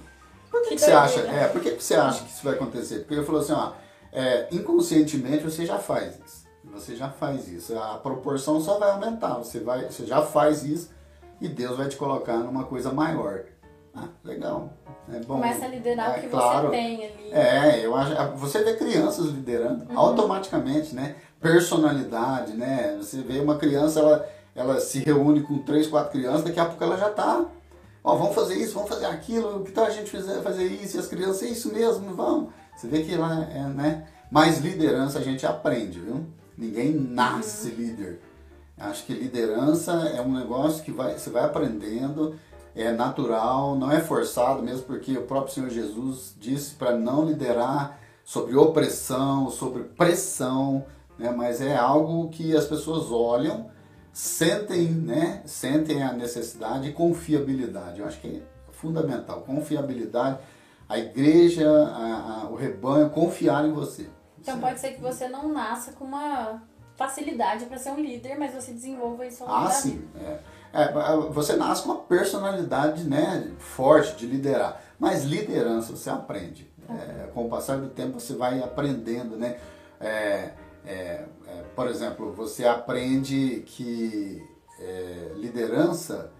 por 0.50 0.62
que, 0.64 0.70
que, 0.70 0.76
que 0.76 0.82
você 0.82 0.92
acha? 0.92 1.20
É, 1.22 1.48
por 1.48 1.62
que, 1.62 1.72
que 1.72 1.84
você 1.84 1.96
acha 1.96 2.24
que 2.24 2.30
isso 2.30 2.44
vai 2.44 2.54
acontecer? 2.54 3.00
Porque 3.00 3.14
ele 3.14 3.26
falou 3.26 3.42
assim, 3.42 3.54
ó, 3.54 3.72
é, 4.12 4.48
inconscientemente 4.52 5.44
você 5.44 5.66
já 5.66 5.78
faz 5.78 6.20
isso. 6.26 6.48
Você 6.72 6.96
já 6.96 7.10
faz 7.10 7.48
isso. 7.48 7.78
A 7.78 7.98
proporção 7.98 8.60
só 8.60 8.78
vai 8.78 8.92
aumentar. 8.92 9.36
Você, 9.36 9.60
vai, 9.60 9.86
você 9.86 10.06
já 10.06 10.22
faz 10.22 10.64
isso 10.64 10.92
e 11.42 11.48
Deus 11.48 11.78
vai 11.78 11.88
te 11.88 11.96
colocar 11.96 12.38
numa 12.38 12.64
coisa 12.64 12.92
maior. 12.92 13.44
Ah, 13.96 14.08
legal. 14.24 14.74
É 15.12 15.20
bom. 15.20 15.36
Começa 15.36 15.66
a 15.66 15.68
liderar 15.68 16.16
é, 16.16 16.18
o 16.18 16.22
que 16.22 16.30
claro, 16.30 16.68
você 16.68 16.76
tem 16.76 17.06
ali. 17.06 17.32
É, 17.32 17.86
eu 17.86 17.96
acho. 17.96 18.38
Você 18.38 18.64
vê 18.64 18.76
crianças 18.76 19.28
liderando 19.28 19.86
uhum. 19.90 20.00
automaticamente, 20.00 20.94
né? 20.94 21.16
Personalidade, 21.42 22.54
né? 22.54 22.96
Você 22.98 23.22
vê 23.22 23.40
uma 23.40 23.58
criança, 23.58 24.00
ela, 24.00 24.30
ela 24.56 24.80
se 24.80 25.00
reúne 25.00 25.42
com 25.42 25.58
três, 25.60 25.88
quatro 25.88 26.12
crianças, 26.12 26.44
daqui 26.44 26.60
a 26.60 26.66
pouco 26.66 26.84
ela 26.84 26.98
já 26.98 27.10
está 27.10 27.46
ó, 28.04 28.16
vamos 28.16 28.36
fazer 28.36 28.56
isso, 28.56 28.74
vamos 28.74 28.90
fazer 28.90 29.06
aquilo, 29.06 29.64
que 29.64 29.72
tal 29.72 29.86
a 29.86 29.90
gente 29.90 30.10
fizer, 30.10 30.42
fazer 30.42 30.66
isso, 30.66 30.98
e 30.98 31.00
as 31.00 31.08
crianças, 31.08 31.44
é 31.44 31.48
isso 31.48 31.74
mesmo, 31.74 32.14
vamos. 32.16 32.50
Você 32.76 32.88
vê 32.88 33.04
que 33.04 33.16
lá 33.16 33.44
é, 33.52 33.64
né? 33.64 34.08
Mais 34.32 34.60
liderança 34.60 35.20
a 35.20 35.22
gente 35.22 35.46
aprende, 35.46 36.00
viu? 36.00 36.26
Ninguém 36.58 36.94
nasce 36.94 37.70
líder. 37.70 38.22
Acho 38.78 39.06
que 39.06 39.14
liderança 39.14 39.92
é 39.92 40.22
um 40.22 40.32
negócio 40.32 40.84
que 40.84 40.92
vai, 40.92 41.18
você 41.18 41.30
vai 41.30 41.44
aprendendo. 41.44 42.36
é 42.76 42.92
natural, 42.92 43.76
não 43.76 43.92
é 43.92 44.00
forçado, 44.00 44.62
mesmo 44.62 44.84
porque 44.84 45.18
o 45.18 45.24
próprio 45.24 45.54
Senhor 45.54 45.70
Jesus 45.70 46.34
disse 46.40 46.76
para 46.76 46.96
não 46.96 47.26
liderar 47.26 48.00
sobre 48.24 48.56
opressão, 48.56 49.50
sobre 49.50 49.84
pressão, 49.84 50.86
né? 51.18 51.32
mas 51.32 51.60
é 51.62 51.76
algo 51.76 52.30
que 52.30 52.56
as 52.56 52.66
pessoas 52.66 53.12
olham, 53.12 53.70
sentem, 54.14 54.88
né? 54.88 55.42
sentem 55.46 56.04
a 56.04 56.12
necessidade 56.12 56.90
e 56.90 56.94
confiabilidade. 56.94 58.00
Eu 58.00 58.08
acho 58.08 58.20
que 58.20 58.28
é 58.28 58.72
fundamental, 58.72 59.42
confiabilidade, 59.42 60.40
a 60.88 60.98
igreja, 60.98 61.70
a, 61.70 62.44
a, 62.44 62.50
o 62.50 62.56
rebanho 62.56 63.10
confiar 63.10 63.66
em 63.66 63.72
você. 63.72 64.10
Então 64.40 64.56
certo? 64.56 64.62
pode 64.62 64.80
ser 64.80 64.92
que 64.94 65.02
você 65.02 65.28
não 65.28 65.50
nasça 65.50 65.92
com 65.94 66.06
uma 66.06 66.62
facilidade 66.96 67.66
para 67.66 67.78
ser 67.78 67.92
um 67.92 68.00
líder, 68.00 68.38
mas 68.38 68.54
você 68.54 68.74
desenvolva 68.74 69.26
isso 69.26 69.44
ao 69.44 69.50
longo 69.50 69.68
ah, 69.68 69.72
sim. 69.72 70.08
É. 70.20 70.40
É, 70.72 71.18
você 71.32 71.56
nasce 71.56 71.84
com 71.84 71.90
uma 71.90 72.02
personalidade 72.02 73.04
né, 73.04 73.52
forte 73.58 74.16
de 74.16 74.28
liderar. 74.28 74.82
Mas 75.00 75.24
liderança 75.24 75.96
você 75.96 76.10
aprende. 76.10 76.70
É, 76.90 77.28
com 77.34 77.46
o 77.46 77.50
passar 77.50 77.78
do 77.78 77.88
tempo 77.88 78.20
você 78.20 78.34
vai 78.34 78.62
aprendendo, 78.62 79.38
né? 79.38 79.58
É, 80.86 80.92
é, 80.92 81.26
é 81.48 81.64
por 81.76 81.88
exemplo, 81.88 82.32
você 82.34 82.66
aprende 82.66 83.64
que 83.66 84.42
é, 84.80 85.34
liderança 85.36 86.32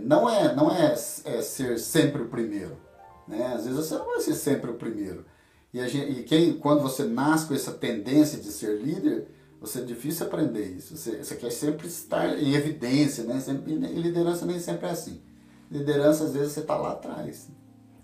não, 0.00 0.30
é, 0.30 0.54
não 0.54 0.70
é, 0.74 0.96
ser 0.96 1.78
sempre 1.78 2.22
o 2.22 2.28
primeiro. 2.28 2.78
Né? 3.26 3.52
Às 3.54 3.66
vezes 3.66 3.76
você 3.86 3.98
não 3.98 4.06
vai 4.06 4.20
ser 4.20 4.34
sempre 4.34 4.70
o 4.70 4.74
primeiro. 4.74 5.26
E, 5.72 5.86
gente, 5.86 6.20
e 6.20 6.22
quem, 6.22 6.54
quando 6.54 6.80
você 6.80 7.04
nasce 7.04 7.46
com 7.46 7.54
essa 7.54 7.72
tendência 7.72 8.38
de 8.38 8.50
ser 8.50 8.80
líder, 8.80 9.28
você 9.60 9.80
é 9.80 9.82
difícil 9.82 10.26
aprender 10.26 10.64
isso. 10.64 10.96
Você, 10.96 11.22
você 11.22 11.36
quer 11.36 11.50
sempre 11.50 11.86
estar 11.86 12.38
em 12.38 12.54
evidência, 12.54 13.24
né? 13.24 13.40
Sempre, 13.40 13.72
e 13.72 14.00
liderança 14.00 14.46
nem 14.46 14.58
sempre 14.58 14.86
é 14.86 14.90
assim. 14.90 15.20
Liderança, 15.70 16.24
às 16.24 16.32
vezes, 16.32 16.52
você 16.52 16.60
está 16.60 16.76
lá 16.76 16.92
atrás. 16.92 17.48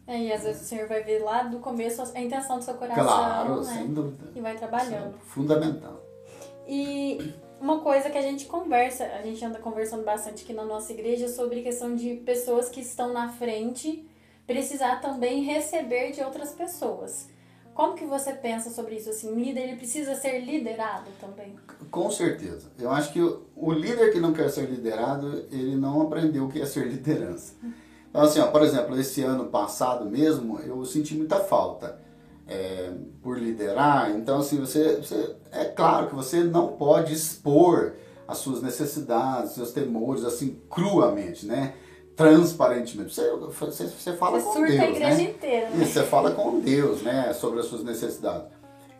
É, 0.06 0.18
e 0.18 0.32
às 0.32 0.42
vezes 0.42 0.62
o 0.62 0.64
senhor 0.64 0.86
vai 0.86 1.02
ver 1.02 1.20
lá 1.20 1.44
do 1.44 1.58
começo 1.58 2.02
a 2.14 2.20
intenção 2.20 2.58
do 2.58 2.64
seu 2.64 2.74
coração. 2.74 3.04
Claro, 3.04 3.56
né? 3.62 3.64
sem 3.64 3.92
dúvida. 3.92 4.30
E 4.34 4.40
vai 4.40 4.56
trabalhando. 4.56 5.14
É 5.14 5.24
fundamental. 5.26 6.02
E 6.66 7.34
uma 7.60 7.80
coisa 7.80 8.10
que 8.10 8.18
a 8.18 8.22
gente 8.22 8.46
conversa, 8.46 9.04
a 9.04 9.22
gente 9.22 9.42
anda 9.44 9.58
conversando 9.58 10.04
bastante 10.04 10.44
aqui 10.44 10.52
na 10.52 10.64
nossa 10.64 10.92
igreja 10.92 11.28
sobre 11.28 11.62
questão 11.62 11.94
de 11.94 12.16
pessoas 12.16 12.68
que 12.68 12.80
estão 12.80 13.12
na 13.12 13.28
frente 13.28 14.06
precisar 14.46 15.00
também 15.00 15.42
receber 15.42 16.12
de 16.12 16.22
outras 16.22 16.52
pessoas. 16.52 17.28
Como 17.74 17.94
que 17.94 18.04
você 18.04 18.32
pensa 18.32 18.70
sobre 18.70 18.96
isso? 18.96 19.10
Assim, 19.10 19.32
o 19.32 19.34
líder 19.34 19.62
ele 19.62 19.76
precisa 19.76 20.14
ser 20.14 20.38
liderado 20.40 21.10
também? 21.20 21.56
Com 21.90 22.08
certeza. 22.10 22.70
Eu 22.78 22.90
acho 22.90 23.12
que 23.12 23.20
o, 23.20 23.42
o 23.56 23.72
líder 23.72 24.12
que 24.12 24.20
não 24.20 24.32
quer 24.32 24.48
ser 24.48 24.66
liderado, 24.70 25.46
ele 25.50 25.74
não 25.74 26.02
aprendeu 26.02 26.44
o 26.44 26.48
que 26.48 26.60
é 26.60 26.66
ser 26.66 26.86
liderança. 26.86 27.54
Então, 28.14 28.22
assim, 28.22 28.38
ó, 28.38 28.46
por 28.46 28.62
exemplo, 28.62 28.96
esse 28.96 29.24
ano 29.24 29.46
passado 29.46 30.04
mesmo, 30.04 30.60
eu 30.60 30.84
senti 30.84 31.16
muita 31.16 31.40
falta 31.40 31.98
é, 32.46 32.92
por 33.20 33.36
liderar. 33.36 34.12
Então, 34.12 34.38
assim, 34.38 34.60
você, 34.60 34.98
você, 34.98 35.34
é 35.50 35.64
claro 35.64 36.06
que 36.06 36.14
você 36.14 36.44
não 36.44 36.68
pode 36.68 37.12
expor 37.12 37.94
as 38.28 38.38
suas 38.38 38.62
necessidades, 38.62 39.50
seus 39.50 39.72
temores, 39.72 40.24
assim, 40.24 40.60
cruamente, 40.70 41.44
né? 41.44 41.74
transparentemente. 42.14 43.12
Você, 43.12 43.28
você, 43.32 43.88
você 43.88 44.12
fala 44.12 44.38
você 44.38 44.60
com 44.60 44.64
Deus, 44.64 44.80
a 44.80 44.84
igreja 44.90 45.16
né? 45.16 45.22
inteira. 45.24 45.70
Né? 45.70 45.84
você 45.84 46.04
fala 46.04 46.30
com 46.30 46.60
Deus, 46.60 47.02
né, 47.02 47.32
sobre 47.32 47.58
as 47.58 47.66
suas 47.66 47.82
necessidades. 47.82 48.46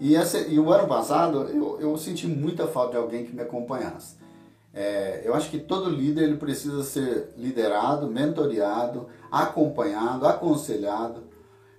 E, 0.01 0.17
essa, 0.17 0.39
e 0.39 0.59
o 0.59 0.73
ano 0.73 0.89
passado 0.89 1.49
eu, 1.51 1.81
eu 1.81 1.97
senti 1.97 2.27
muita 2.27 2.67
falta 2.67 2.91
de 2.91 2.97
alguém 2.97 3.25
que 3.25 3.33
me 3.33 3.43
acompanhasse. 3.43 4.17
É, 4.75 5.23
eu 5.25 5.35
acho 5.35 5.51
que 5.51 5.59
todo 5.59 5.89
líder 5.89 6.25
ele 6.25 6.37
precisa 6.37 6.83
ser 6.83 7.31
liderado, 7.37 8.09
mentoreado, 8.09 9.07
acompanhado, 9.31 10.27
aconselhado. 10.27 11.23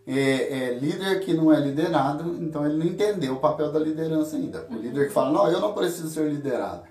É, 0.07 0.13
é, 0.13 0.79
líder 0.79 1.19
que 1.19 1.33
não 1.33 1.51
é 1.51 1.59
liderado, 1.59 2.37
então 2.41 2.65
ele 2.65 2.77
não 2.77 2.85
entendeu 2.85 3.33
o 3.33 3.39
papel 3.39 3.71
da 3.71 3.79
liderança 3.79 4.37
ainda. 4.37 4.65
O 4.69 4.75
líder 4.75 5.07
que 5.07 5.13
fala, 5.13 5.31
não, 5.31 5.51
eu 5.51 5.59
não 5.59 5.73
preciso 5.73 6.09
ser 6.09 6.29
liderado. 6.29 6.83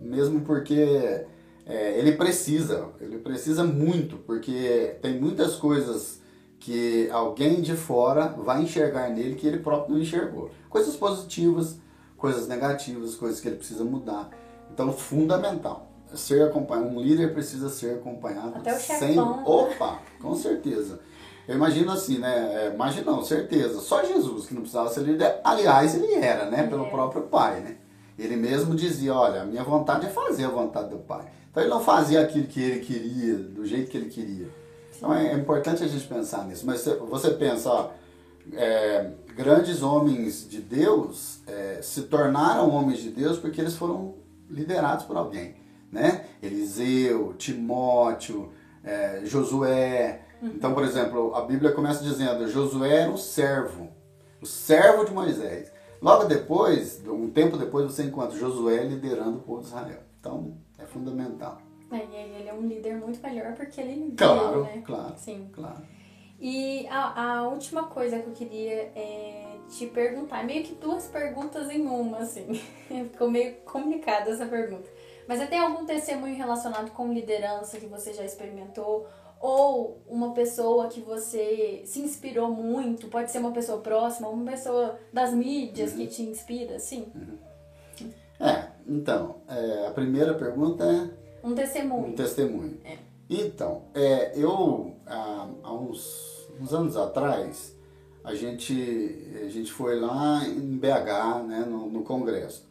Mesmo 0.00 0.42
porque 0.42 1.24
é, 1.64 1.98
ele 1.98 2.12
precisa, 2.12 2.88
ele 3.00 3.18
precisa 3.18 3.64
muito, 3.64 4.16
porque 4.18 4.96
tem 5.00 5.18
muitas 5.18 5.54
coisas 5.56 6.20
que 6.58 7.08
alguém 7.10 7.62
de 7.62 7.74
fora 7.74 8.26
vai 8.26 8.62
enxergar 8.62 9.08
nele 9.10 9.36
que 9.36 9.46
ele 9.46 9.60
próprio 9.60 9.94
não 9.94 10.02
enxergou. 10.02 10.50
Coisas 10.68 10.96
positivas, 10.96 11.78
coisas 12.16 12.48
negativas, 12.48 13.14
coisas 13.14 13.40
que 13.40 13.48
ele 13.48 13.56
precisa 13.56 13.84
mudar. 13.84 14.30
Então, 14.78 14.92
fundamental. 14.92 15.88
Ser 16.14 16.40
acompanhado, 16.42 16.88
um 16.88 17.00
líder 17.00 17.34
precisa 17.34 17.68
ser 17.68 17.96
acompanhado 17.96 18.54
Até 18.56 18.72
o 18.72 18.78
sem. 18.78 19.08
Chefão. 19.08 19.42
Opa, 19.44 19.98
com 20.22 20.36
certeza. 20.36 21.00
Eu 21.48 21.56
imagino 21.56 21.90
assim, 21.90 22.18
né? 22.18 22.64
É, 22.64 22.72
imagina, 22.72 23.10
não, 23.10 23.24
certeza. 23.24 23.80
Só 23.80 24.04
Jesus 24.04 24.46
que 24.46 24.54
não 24.54 24.62
precisava 24.62 24.88
ser 24.88 25.00
líder. 25.00 25.40
Aliás, 25.42 25.96
ele 25.96 26.14
era, 26.14 26.48
né? 26.48 26.62
Pelo 26.62 26.88
próprio 26.88 27.22
Pai, 27.22 27.60
né? 27.60 27.76
Ele 28.16 28.36
mesmo 28.36 28.74
dizia: 28.74 29.12
Olha, 29.14 29.42
a 29.42 29.44
minha 29.44 29.64
vontade 29.64 30.06
é 30.06 30.10
fazer 30.10 30.44
a 30.44 30.48
vontade 30.48 30.90
do 30.90 30.98
Pai. 30.98 31.26
Então 31.50 31.62
ele 31.62 31.70
não 31.70 31.80
fazia 31.80 32.20
aquilo 32.22 32.46
que 32.46 32.62
ele 32.62 32.80
queria, 32.80 33.34
do 33.34 33.66
jeito 33.66 33.90
que 33.90 33.96
ele 33.96 34.08
queria. 34.08 34.48
Então 34.96 35.12
é, 35.12 35.32
é 35.32 35.34
importante 35.34 35.82
a 35.82 35.88
gente 35.88 36.06
pensar 36.06 36.46
nisso. 36.46 36.64
Mas 36.64 36.84
você 37.08 37.30
pensa, 37.30 37.68
ó, 37.68 37.90
é, 38.54 39.10
grandes 39.34 39.82
homens 39.82 40.48
de 40.48 40.60
Deus 40.60 41.40
é, 41.46 41.80
se 41.82 42.02
tornaram 42.02 42.70
homens 42.70 43.00
de 43.00 43.10
Deus 43.10 43.38
porque 43.38 43.60
eles 43.60 43.74
foram 43.74 44.14
liderados 44.50 45.04
por 45.04 45.16
alguém. 45.16 45.56
Né? 45.90 46.26
Eliseu, 46.42 47.34
Timóteo, 47.34 48.52
é, 48.84 49.22
Josué. 49.24 50.22
Uhum. 50.42 50.48
Então, 50.48 50.74
por 50.74 50.84
exemplo, 50.84 51.34
a 51.34 51.42
Bíblia 51.42 51.72
começa 51.72 52.02
dizendo: 52.02 52.46
Josué 52.48 53.02
era 53.02 53.10
um 53.10 53.16
servo, 53.16 53.88
o 54.40 54.46
servo 54.46 55.04
de 55.04 55.12
Moisés. 55.12 55.72
Logo 56.00 56.24
depois, 56.24 57.02
um 57.06 57.28
tempo 57.30 57.56
depois, 57.56 57.86
você 57.86 58.04
encontra 58.04 58.38
Josué 58.38 58.84
liderando 58.84 59.38
o 59.38 59.40
povo 59.40 59.62
de 59.62 59.66
Israel. 59.66 60.00
Então, 60.20 60.56
é 60.78 60.84
fundamental. 60.86 61.60
É, 61.90 61.96
e 61.96 62.36
ele 62.36 62.48
é 62.48 62.54
um 62.54 62.66
líder 62.66 62.96
muito 62.96 63.20
melhor 63.22 63.54
porque 63.54 63.80
ele 63.80 64.14
claro, 64.16 64.62
né? 64.62 64.82
Claro, 64.84 65.14
Sim. 65.16 65.48
claro. 65.52 65.82
E 66.38 66.86
a, 66.88 67.38
a 67.38 67.48
última 67.48 67.84
coisa 67.84 68.18
que 68.20 68.28
eu 68.28 68.32
queria 68.32 68.92
é 68.94 69.47
te 69.68 69.86
perguntar, 69.86 70.44
meio 70.44 70.64
que 70.64 70.74
duas 70.74 71.06
perguntas 71.06 71.70
em 71.70 71.86
uma, 71.86 72.18
assim. 72.18 72.54
Ficou 72.88 73.30
meio 73.30 73.54
complicada 73.64 74.30
essa 74.30 74.46
pergunta. 74.46 74.88
Mas 75.26 75.38
você 75.38 75.46
tem 75.46 75.58
algum 75.58 75.84
testemunho 75.84 76.34
relacionado 76.36 76.90
com 76.92 77.12
liderança 77.12 77.78
que 77.78 77.86
você 77.86 78.12
já 78.12 78.24
experimentou? 78.24 79.06
Ou 79.40 80.02
uma 80.08 80.32
pessoa 80.32 80.88
que 80.88 81.00
você 81.00 81.82
se 81.84 82.00
inspirou 82.00 82.50
muito? 82.50 83.08
Pode 83.08 83.30
ser 83.30 83.38
uma 83.38 83.52
pessoa 83.52 83.78
próxima, 83.78 84.28
uma 84.28 84.50
pessoa 84.50 84.98
das 85.12 85.32
mídias 85.32 85.92
uhum. 85.92 85.98
que 85.98 86.06
te 86.06 86.22
inspira, 86.22 86.76
assim? 86.76 87.12
Uhum. 87.14 87.38
É, 88.40 88.68
então, 88.86 89.36
é, 89.48 89.86
a 89.86 89.90
primeira 89.90 90.34
pergunta 90.34 90.84
é. 90.84 91.10
Um 91.46 91.54
testemunho. 91.54 92.08
Um 92.08 92.12
testemunho. 92.14 92.78
É. 92.84 92.98
Então, 93.28 93.82
é, 93.94 94.32
eu, 94.34 94.96
há, 95.06 95.48
há 95.62 95.72
uns, 95.74 96.48
uns, 96.60 96.72
anos 96.72 96.96
atrás, 96.96 97.76
a 98.28 98.34
gente, 98.34 99.42
a 99.44 99.48
gente 99.48 99.72
foi 99.72 99.98
lá 99.98 100.46
em 100.46 100.76
BH, 100.76 101.46
né, 101.46 101.66
no, 101.68 101.90
no 101.90 102.02
congresso. 102.02 102.68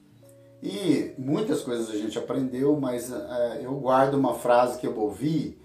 E 0.62 1.14
muitas 1.18 1.62
coisas 1.62 1.90
a 1.90 1.98
gente 1.98 2.18
aprendeu, 2.18 2.80
mas 2.80 3.12
é, 3.12 3.62
eu 3.64 3.74
guardo 3.76 4.16
uma 4.16 4.34
frase 4.34 4.80
que 4.80 4.88
eu 4.88 4.98
ouvi 4.98 5.58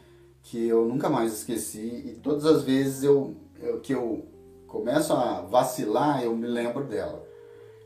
que 0.42 0.66
eu 0.66 0.86
nunca 0.86 1.08
mais 1.08 1.32
esqueci 1.32 2.02
e 2.04 2.18
todas 2.20 2.44
as 2.44 2.62
vezes 2.62 3.04
eu, 3.04 3.36
eu 3.60 3.80
que 3.80 3.94
eu 3.94 4.26
começo 4.66 5.12
a 5.12 5.42
vacilar, 5.42 6.24
eu 6.24 6.34
me 6.36 6.48
lembro 6.48 6.84
dela 6.84 7.24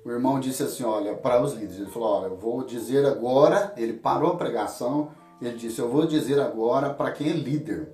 o 0.07 0.11
irmão 0.13 0.39
disse 0.39 0.63
assim, 0.63 0.85
olha, 0.85 1.15
para 1.15 1.43
os 1.43 1.53
líderes, 1.53 1.79
ele 1.79 1.91
falou, 1.91 2.21
olha, 2.21 2.27
eu 2.27 2.37
vou 2.37 2.63
dizer 2.63 3.05
agora, 3.05 3.75
ele 3.77 3.95
parou 3.95 4.35
a 4.35 4.37
pregação, 4.37 5.11
ele 5.43 5.57
disse, 5.57 5.81
eu 5.81 5.89
vou 5.89 6.07
dizer 6.07 6.39
agora 6.39 6.95
para 6.95 7.11
quem 7.11 7.29
é 7.29 7.33
líder. 7.33 7.93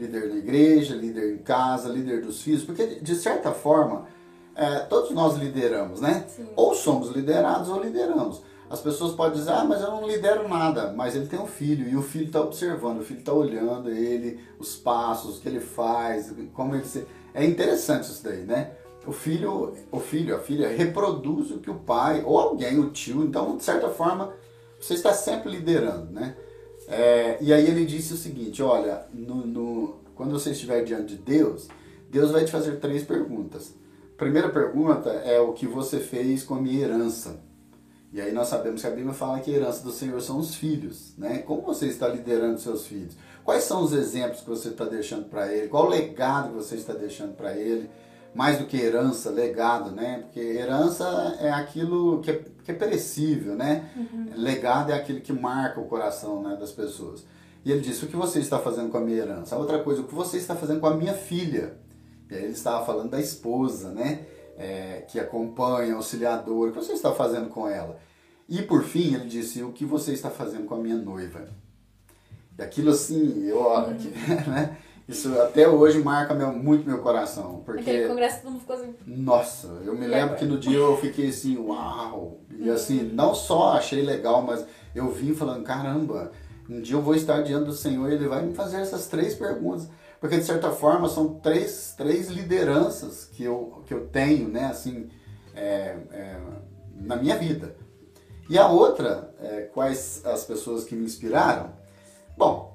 Líder 0.00 0.28
da 0.28 0.36
igreja, 0.36 0.94
líder 0.94 1.34
em 1.34 1.38
casa, 1.38 1.88
líder 1.88 2.22
dos 2.22 2.42
filhos, 2.42 2.64
porque 2.64 2.86
de 2.86 3.14
certa 3.14 3.52
forma, 3.52 4.06
é, 4.54 4.80
todos 4.80 5.10
nós 5.10 5.36
lideramos, 5.36 6.00
né? 6.00 6.24
Sim. 6.28 6.48
Ou 6.56 6.74
somos 6.74 7.10
liderados 7.10 7.68
ou 7.68 7.82
lideramos. 7.82 8.42
As 8.70 8.80
pessoas 8.80 9.12
podem 9.14 9.38
dizer, 9.38 9.50
ah, 9.50 9.64
mas 9.64 9.82
eu 9.82 9.90
não 9.90 10.06
lidero 10.06 10.48
nada, 10.48 10.92
mas 10.96 11.14
ele 11.14 11.26
tem 11.26 11.38
um 11.38 11.46
filho 11.46 11.88
e 11.88 11.96
o 11.96 12.02
filho 12.02 12.26
está 12.26 12.40
observando, 12.40 13.00
o 13.00 13.04
filho 13.04 13.20
está 13.20 13.32
olhando 13.32 13.90
ele, 13.90 14.40
os 14.58 14.76
passos, 14.76 15.38
o 15.38 15.40
que 15.40 15.48
ele 15.48 15.60
faz, 15.60 16.32
como 16.54 16.74
ele 16.74 16.84
se... 16.84 17.04
É 17.34 17.44
interessante 17.44 18.04
isso 18.04 18.22
daí, 18.24 18.42
né? 18.42 18.72
o 19.06 19.12
filho, 19.12 19.74
o 19.90 19.98
filho, 19.98 20.36
a 20.36 20.38
filha 20.38 20.68
reproduz 20.68 21.50
o 21.50 21.58
que 21.58 21.70
o 21.70 21.74
pai 21.74 22.22
ou 22.24 22.38
alguém, 22.38 22.78
o 22.78 22.90
tio, 22.90 23.24
então 23.24 23.56
de 23.56 23.64
certa 23.64 23.88
forma 23.88 24.32
você 24.78 24.94
está 24.94 25.12
sempre 25.12 25.50
liderando, 25.50 26.12
né? 26.12 26.36
É, 26.90 27.38
e 27.40 27.52
aí 27.52 27.66
ele 27.66 27.86
disse 27.86 28.12
o 28.12 28.16
seguinte, 28.16 28.62
olha, 28.62 29.06
no, 29.14 29.46
no, 29.46 30.00
quando 30.14 30.32
você 30.32 30.50
estiver 30.50 30.82
diante 30.82 31.14
de 31.14 31.22
Deus, 31.22 31.68
Deus 32.10 32.32
vai 32.32 32.44
te 32.44 32.50
fazer 32.50 32.80
três 32.80 33.04
perguntas. 33.04 33.72
Primeira 34.16 34.48
pergunta 34.48 35.08
é 35.08 35.38
o 35.40 35.52
que 35.52 35.66
você 35.66 36.00
fez 36.00 36.42
com 36.42 36.56
a 36.56 36.60
minha 36.60 36.82
herança. 36.82 37.40
E 38.12 38.20
aí 38.20 38.32
nós 38.32 38.48
sabemos 38.48 38.80
que 38.80 38.88
a 38.88 38.90
Bíblia 38.90 39.14
fala 39.14 39.38
que 39.38 39.54
a 39.54 39.56
herança 39.56 39.84
do 39.84 39.92
Senhor 39.92 40.20
são 40.20 40.38
os 40.40 40.56
filhos, 40.56 41.14
né? 41.16 41.38
Como 41.38 41.62
você 41.62 41.86
está 41.86 42.08
liderando 42.08 42.58
seus 42.58 42.84
filhos? 42.84 43.16
Quais 43.44 43.62
são 43.62 43.82
os 43.82 43.92
exemplos 43.92 44.40
que 44.40 44.48
você 44.48 44.68
está 44.70 44.84
deixando 44.84 45.28
para 45.28 45.52
ele? 45.52 45.68
Qual 45.68 45.86
o 45.86 45.88
legado 45.88 46.48
que 46.48 46.56
você 46.56 46.74
está 46.74 46.92
deixando 46.92 47.34
para 47.36 47.56
ele? 47.56 47.88
Mais 48.34 48.58
do 48.58 48.66
que 48.66 48.76
herança, 48.76 49.30
legado, 49.30 49.90
né? 49.90 50.20
Porque 50.22 50.40
herança 50.40 51.04
é 51.40 51.50
aquilo 51.50 52.20
que 52.20 52.30
é, 52.30 52.44
que 52.64 52.70
é 52.70 52.74
perecível, 52.74 53.54
né? 53.56 53.90
Uhum. 53.96 54.26
Legado 54.36 54.92
é 54.92 54.94
aquilo 54.94 55.20
que 55.20 55.32
marca 55.32 55.80
o 55.80 55.86
coração 55.86 56.42
né, 56.42 56.56
das 56.56 56.70
pessoas. 56.70 57.24
E 57.64 57.72
ele 57.72 57.80
disse: 57.80 58.04
O 58.04 58.08
que 58.08 58.16
você 58.16 58.38
está 58.38 58.58
fazendo 58.58 58.90
com 58.90 58.98
a 58.98 59.00
minha 59.00 59.18
herança? 59.18 59.56
A 59.56 59.58
outra 59.58 59.80
coisa, 59.80 60.02
o 60.02 60.04
que 60.04 60.14
você 60.14 60.36
está 60.36 60.54
fazendo 60.54 60.80
com 60.80 60.86
a 60.86 60.96
minha 60.96 61.14
filha? 61.14 61.74
E 62.30 62.34
aí 62.34 62.44
ele 62.44 62.52
estava 62.52 62.86
falando 62.86 63.10
da 63.10 63.20
esposa, 63.20 63.90
né? 63.90 64.26
é, 64.60 65.04
que 65.08 65.18
acompanha, 65.18 65.94
auxiliadora, 65.94 66.70
o 66.70 66.74
que 66.74 66.78
você 66.78 66.92
está 66.92 67.12
fazendo 67.12 67.48
com 67.48 67.66
ela? 67.66 67.98
E 68.46 68.60
por 68.60 68.84
fim, 68.84 69.14
ele 69.14 69.26
disse: 69.26 69.62
O 69.62 69.72
que 69.72 69.86
você 69.86 70.12
está 70.12 70.30
fazendo 70.30 70.66
com 70.66 70.74
a 70.74 70.78
minha 70.78 70.96
noiva? 70.96 71.48
E 72.58 72.62
aquilo 72.62 72.90
assim, 72.90 73.46
eu, 73.46 73.62
uhum. 73.62 73.94
né? 74.52 74.76
Isso 75.10 75.40
até 75.40 75.68
hoje 75.68 75.98
marca 75.98 76.32
meu, 76.32 76.52
muito 76.52 76.88
meu 76.88 76.98
coração. 76.98 77.62
Porque, 77.66 77.80
Aquele 77.80 78.06
congresso 78.06 78.42
todo 78.42 78.52
mundo 78.52 78.60
ficou 78.60 78.76
assim. 78.76 78.94
Nossa, 79.04 79.66
eu 79.84 79.96
me 79.96 80.06
lembro 80.06 80.36
que 80.36 80.44
no 80.44 80.56
dia 80.56 80.78
eu 80.78 80.96
fiquei 80.98 81.30
assim, 81.30 81.58
uau! 81.58 82.38
E 82.56 82.70
assim, 82.70 83.02
não 83.12 83.34
só 83.34 83.72
achei 83.72 84.02
legal, 84.02 84.40
mas 84.40 84.64
eu 84.94 85.10
vim 85.10 85.34
falando, 85.34 85.64
caramba, 85.64 86.30
um 86.68 86.80
dia 86.80 86.94
eu 86.94 87.02
vou 87.02 87.16
estar 87.16 87.42
diante 87.42 87.64
do 87.64 87.72
Senhor 87.72 88.08
e 88.08 88.14
ele 88.14 88.28
vai 88.28 88.42
me 88.42 88.54
fazer 88.54 88.76
essas 88.76 89.08
três 89.08 89.34
perguntas. 89.34 89.88
Porque, 90.20 90.36
de 90.36 90.44
certa 90.44 90.70
forma, 90.70 91.08
são 91.08 91.40
três, 91.40 91.92
três 91.96 92.28
lideranças 92.28 93.24
que 93.24 93.42
eu, 93.42 93.82
que 93.86 93.92
eu 93.92 94.06
tenho, 94.06 94.48
né, 94.48 94.66
assim, 94.66 95.08
é, 95.56 95.96
é, 96.12 96.40
na 96.94 97.16
minha 97.16 97.36
vida. 97.36 97.74
E 98.48 98.56
a 98.56 98.68
outra, 98.68 99.34
é, 99.40 99.62
quais 99.74 100.22
as 100.24 100.44
pessoas 100.44 100.84
que 100.84 100.94
me 100.94 101.04
inspiraram? 101.04 101.72
Bom, 102.36 102.69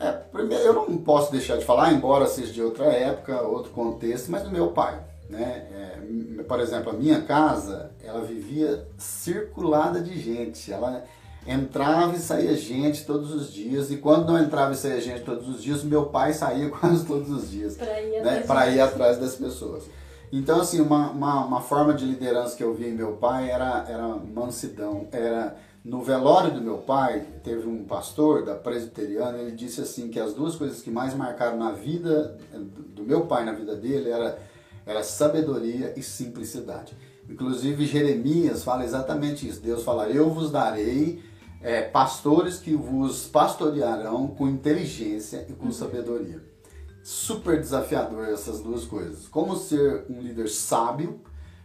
é, 0.00 0.22
eu 0.66 0.72
não 0.72 0.98
posso 0.98 1.30
deixar 1.30 1.56
de 1.56 1.64
falar, 1.64 1.92
embora 1.92 2.26
seja 2.26 2.52
de 2.52 2.62
outra 2.62 2.86
época, 2.86 3.42
outro 3.42 3.70
contexto, 3.72 4.30
mas 4.30 4.42
do 4.42 4.50
meu 4.50 4.68
pai. 4.68 5.00
Né? 5.28 5.66
É, 5.72 6.42
por 6.42 6.60
exemplo, 6.60 6.90
a 6.90 6.94
minha 6.94 7.22
casa, 7.22 7.90
ela 8.02 8.22
vivia 8.22 8.86
circulada 8.98 10.00
de 10.00 10.18
gente. 10.18 10.72
Ela, 10.72 11.04
entrava 11.46 12.14
e 12.14 12.20
saía 12.20 12.56
gente 12.56 13.04
todos 13.04 13.32
os 13.32 13.52
dias, 13.52 13.90
e 13.90 13.96
quando 13.96 14.28
não 14.28 14.38
entrava 14.38 14.72
e 14.72 14.76
saía 14.76 15.00
gente 15.00 15.22
todos 15.22 15.48
os 15.48 15.62
dias, 15.62 15.82
meu 15.82 16.06
pai 16.06 16.32
saía 16.32 16.70
quase 16.70 17.04
todos 17.04 17.30
os 17.30 17.50
dias 17.50 17.76
para 17.76 18.00
ir, 18.00 18.22
né, 18.22 18.74
ir 18.74 18.80
atrás 18.80 19.18
das 19.18 19.34
pessoas. 19.34 19.84
Então, 20.32 20.60
assim, 20.60 20.80
uma, 20.80 21.10
uma, 21.10 21.44
uma, 21.44 21.60
forma 21.60 21.92
de 21.92 22.06
liderança 22.06 22.56
que 22.56 22.64
eu 22.64 22.72
vi 22.72 22.88
em 22.88 22.92
meu 22.92 23.12
pai 23.12 23.50
era, 23.50 23.84
era 23.86 24.08
mansidão. 24.08 25.06
Era 25.12 25.54
no 25.84 26.02
velório 26.02 26.52
do 26.52 26.60
meu 26.60 26.78
pai, 26.78 27.26
teve 27.42 27.66
um 27.68 27.84
pastor 27.84 28.44
da 28.44 28.54
presbiteriana, 28.54 29.38
ele 29.38 29.50
disse 29.52 29.80
assim 29.80 30.08
que 30.08 30.20
as 30.20 30.32
duas 30.32 30.54
coisas 30.54 30.80
que 30.80 30.90
mais 30.90 31.14
marcaram 31.14 31.56
na 31.58 31.72
vida 31.72 32.38
do 32.94 33.02
meu 33.02 33.26
pai, 33.26 33.44
na 33.44 33.52
vida 33.52 33.74
dele, 33.74 34.10
era, 34.10 34.38
era 34.86 35.02
sabedoria 35.02 35.92
e 35.96 36.02
simplicidade. 36.02 36.96
Inclusive 37.28 37.86
Jeremias 37.86 38.62
fala 38.62 38.84
exatamente 38.84 39.48
isso. 39.48 39.60
Deus 39.60 39.82
fala: 39.82 40.08
"Eu 40.08 40.30
vos 40.30 40.50
darei 40.50 41.22
é, 41.62 41.82
pastores 41.82 42.58
que 42.58 42.74
vos 42.74 43.26
pastorearão 43.26 44.26
com 44.28 44.48
inteligência 44.48 45.46
e 45.48 45.52
com 45.52 45.66
uhum. 45.66 45.72
sabedoria. 45.72 46.42
Super 47.02 47.60
desafiador 47.60 48.28
essas 48.28 48.60
duas 48.60 48.84
coisas. 48.84 49.28
Como 49.28 49.56
ser 49.56 50.04
um 50.10 50.20
líder 50.20 50.48
sábio, 50.48 51.20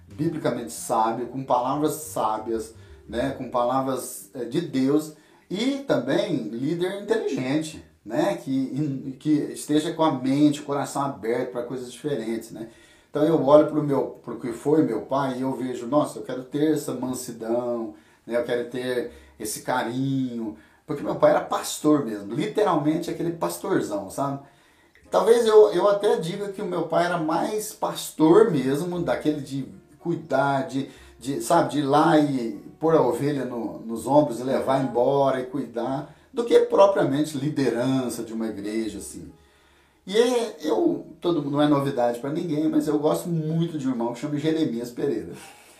biblicamente 0.08 0.72
sábio, 0.72 1.28
com 1.28 1.44
palavras 1.44 1.94
sábias, 1.94 2.74
né, 3.08 3.32
com 3.38 3.50
palavras 3.50 4.30
é, 4.34 4.46
de 4.46 4.62
Deus 4.62 5.14
e 5.50 5.84
também 5.88 6.50
líder 6.50 7.02
inteligente, 7.02 7.84
né, 8.06 8.38
que, 8.38 9.16
que 9.20 9.32
esteja 9.54 9.94
com 9.94 10.04
a 10.04 10.12
mente, 10.12 10.62
o 10.62 10.66
coração 10.66 11.04
aberto 11.04 11.52
para 11.52 11.64
coisas 11.64 11.92
diferentes, 11.92 12.52
né. 12.52 12.70
Então 13.10 13.24
eu 13.24 13.42
olho 13.44 13.68
para 13.68 13.80
o 13.80 13.84
meu, 13.84 14.20
para 14.24 14.34
o 14.34 14.40
que 14.40 14.52
foi 14.52 14.84
meu 14.84 15.02
pai 15.02 15.38
e 15.38 15.42
eu 15.42 15.56
vejo, 15.56 15.88
nossa, 15.88 16.20
eu 16.20 16.24
quero 16.24 16.44
ter 16.44 16.74
essa 16.74 16.94
mansidão, 16.94 17.96
né, 18.26 18.38
eu 18.38 18.44
quero 18.44 18.70
ter 18.70 19.12
esse 19.40 19.62
carinho. 19.62 20.58
Porque 20.86 21.04
meu 21.04 21.16
pai 21.16 21.32
era 21.32 21.42
pastor 21.42 22.06
mesmo, 22.06 22.34
literalmente 22.34 23.10
aquele 23.10 23.32
pastorzão, 23.32 24.10
sabe? 24.10 24.40
Talvez 25.10 25.46
eu, 25.46 25.72
eu 25.74 25.88
até 25.88 26.16
diga 26.18 26.50
que 26.50 26.62
o 26.62 26.66
meu 26.66 26.84
pai 26.84 27.06
era 27.06 27.18
mais 27.18 27.74
pastor 27.74 28.52
mesmo, 28.52 29.02
daquele 29.02 29.42
de 29.42 29.68
cuidar, 30.00 30.68
de, 30.68 30.90
de 31.20 31.42
sabe, 31.42 31.72
de 31.72 31.80
ir 31.80 31.84
lá 31.84 32.18
e 32.18 32.67
pôr 32.80 32.96
a 32.96 33.02
ovelha 33.02 33.46
no, 33.46 33.80
nos 33.80 34.06
ombros 34.08 34.40
e 34.40 34.44
levar 34.44 34.84
embora 34.84 35.42
e 35.42 35.46
cuidar, 35.46 36.14
do 36.34 36.44
que 36.44 36.60
propriamente 36.60 37.38
liderança 37.38 38.24
de 38.24 38.34
uma 38.34 38.48
igreja, 38.48 39.00
assim. 39.00 39.32
E 40.06 40.16
eu, 40.66 41.06
todo 41.20 41.42
não 41.50 41.62
é 41.62 41.68
novidade 41.68 42.20
para 42.20 42.30
ninguém, 42.30 42.70
mas 42.70 42.88
eu 42.88 42.98
gosto 42.98 43.28
muito 43.28 43.78
de 43.78 43.88
um 43.88 43.92
irmão 43.92 44.14
que 44.14 44.20
chama 44.20 44.38
Jeremias 44.38 44.90
Pereira. 44.90 45.34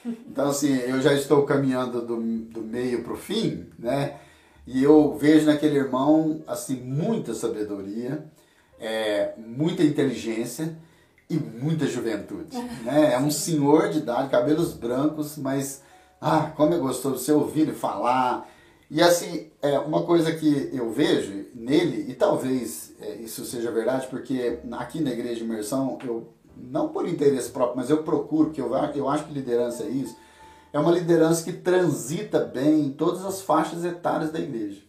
Então, 0.06 0.50
assim, 0.50 0.74
eu 0.74 1.02
já 1.02 1.14
estou 1.14 1.44
caminhando 1.44 2.02
do, 2.02 2.18
do 2.18 2.62
meio 2.62 3.04
para 3.04 3.14
o 3.14 3.18
fim, 3.18 3.66
né? 3.78 4.16
E 4.66 4.84
eu 4.84 5.18
vejo 5.18 5.46
naquele 5.46 5.78
irmão, 5.78 6.42
assim, 6.46 6.76
muita 6.76 7.34
sabedoria, 7.34 8.26
é, 8.80 9.34
muita 9.38 9.84
inteligência 9.84 10.78
e 11.30 11.36
muita 11.36 11.88
juventude, 11.88 12.58
né? 12.84 13.14
É 13.14 13.20
um 13.20 13.32
senhor 13.32 13.90
de 13.90 14.00
idade, 14.00 14.30
cabelos 14.30 14.74
brancos, 14.74 15.38
mas, 15.38 15.82
ah, 16.20 16.52
como 16.56 16.74
é 16.74 16.78
gostoso 16.78 17.18
você 17.18 17.32
ouvir 17.32 17.62
ele 17.62 17.74
falar. 17.74 18.50
E, 18.90 19.02
assim, 19.02 19.52
é 19.62 19.78
uma 19.80 20.04
coisa 20.04 20.32
que 20.32 20.70
eu 20.74 20.92
vejo 20.92 21.46
nele, 21.54 22.10
e 22.10 22.14
talvez 22.14 22.94
é, 23.02 23.16
isso 23.16 23.44
seja 23.46 23.70
verdade, 23.70 24.08
porque 24.08 24.60
aqui 24.72 25.02
na 25.02 25.12
Igreja 25.12 25.36
de 25.36 25.44
Imersão 25.44 25.98
eu 26.04 26.34
não 26.56 26.90
por 26.90 27.08
interesse 27.08 27.50
próprio, 27.52 27.78
mas 27.78 27.90
eu 27.90 28.04
procuro, 28.04 28.52
que 28.52 28.62
eu, 28.62 28.72
eu 28.96 29.10
acho 29.10 29.26
que 29.26 29.34
liderança 29.34 29.84
é 29.84 29.90
isso, 29.90 30.16
é 30.74 30.80
uma 30.80 30.92
liderança 30.92 31.44
que 31.44 31.54
transita 31.54 32.40
bem 32.40 32.86
em 32.86 32.92
todas 32.92 33.26
as 33.26 33.42
faixas 33.42 33.86
etárias 33.86 34.32
da 34.32 34.40
igreja. 34.40 34.82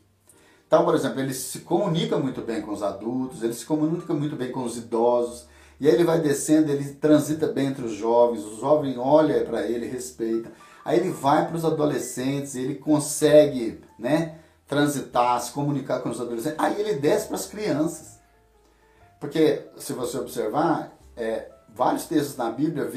Então, 0.66 0.84
por 0.84 0.94
exemplo, 0.94 1.20
ele 1.20 1.32
se 1.32 1.60
comunica 1.60 2.18
muito 2.18 2.42
bem 2.42 2.60
com 2.60 2.72
os 2.72 2.82
adultos, 2.82 3.42
ele 3.42 3.54
se 3.54 3.64
comunica 3.64 4.12
muito 4.12 4.36
bem 4.36 4.52
com 4.52 4.64
os 4.64 4.76
idosos, 4.76 5.46
e 5.80 5.88
aí 5.88 5.94
ele 5.94 6.04
vai 6.04 6.20
descendo, 6.20 6.70
ele 6.70 6.84
transita 6.94 7.46
bem 7.46 7.68
entre 7.68 7.84
os 7.84 7.92
jovens, 7.92 8.44
o 8.44 8.60
jovem 8.60 8.98
olha 8.98 9.44
para 9.44 9.66
ele, 9.66 9.86
respeita. 9.86 10.52
Aí 10.88 11.00
ele 11.00 11.10
vai 11.10 11.46
para 11.46 11.54
os 11.54 11.66
adolescentes, 11.66 12.54
ele 12.54 12.74
consegue 12.74 13.78
né, 13.98 14.36
transitar, 14.66 15.38
se 15.38 15.52
comunicar 15.52 16.00
com 16.00 16.08
os 16.08 16.18
adolescentes. 16.18 16.58
Aí 16.58 16.80
ele 16.80 16.94
desce 16.94 17.26
para 17.26 17.36
as 17.36 17.44
crianças. 17.44 18.18
Porque, 19.20 19.66
se 19.76 19.92
você 19.92 20.16
observar, 20.16 20.96
é, 21.14 21.50
vários 21.74 22.06
textos 22.06 22.38
na 22.38 22.50
Bíblia, 22.50 22.90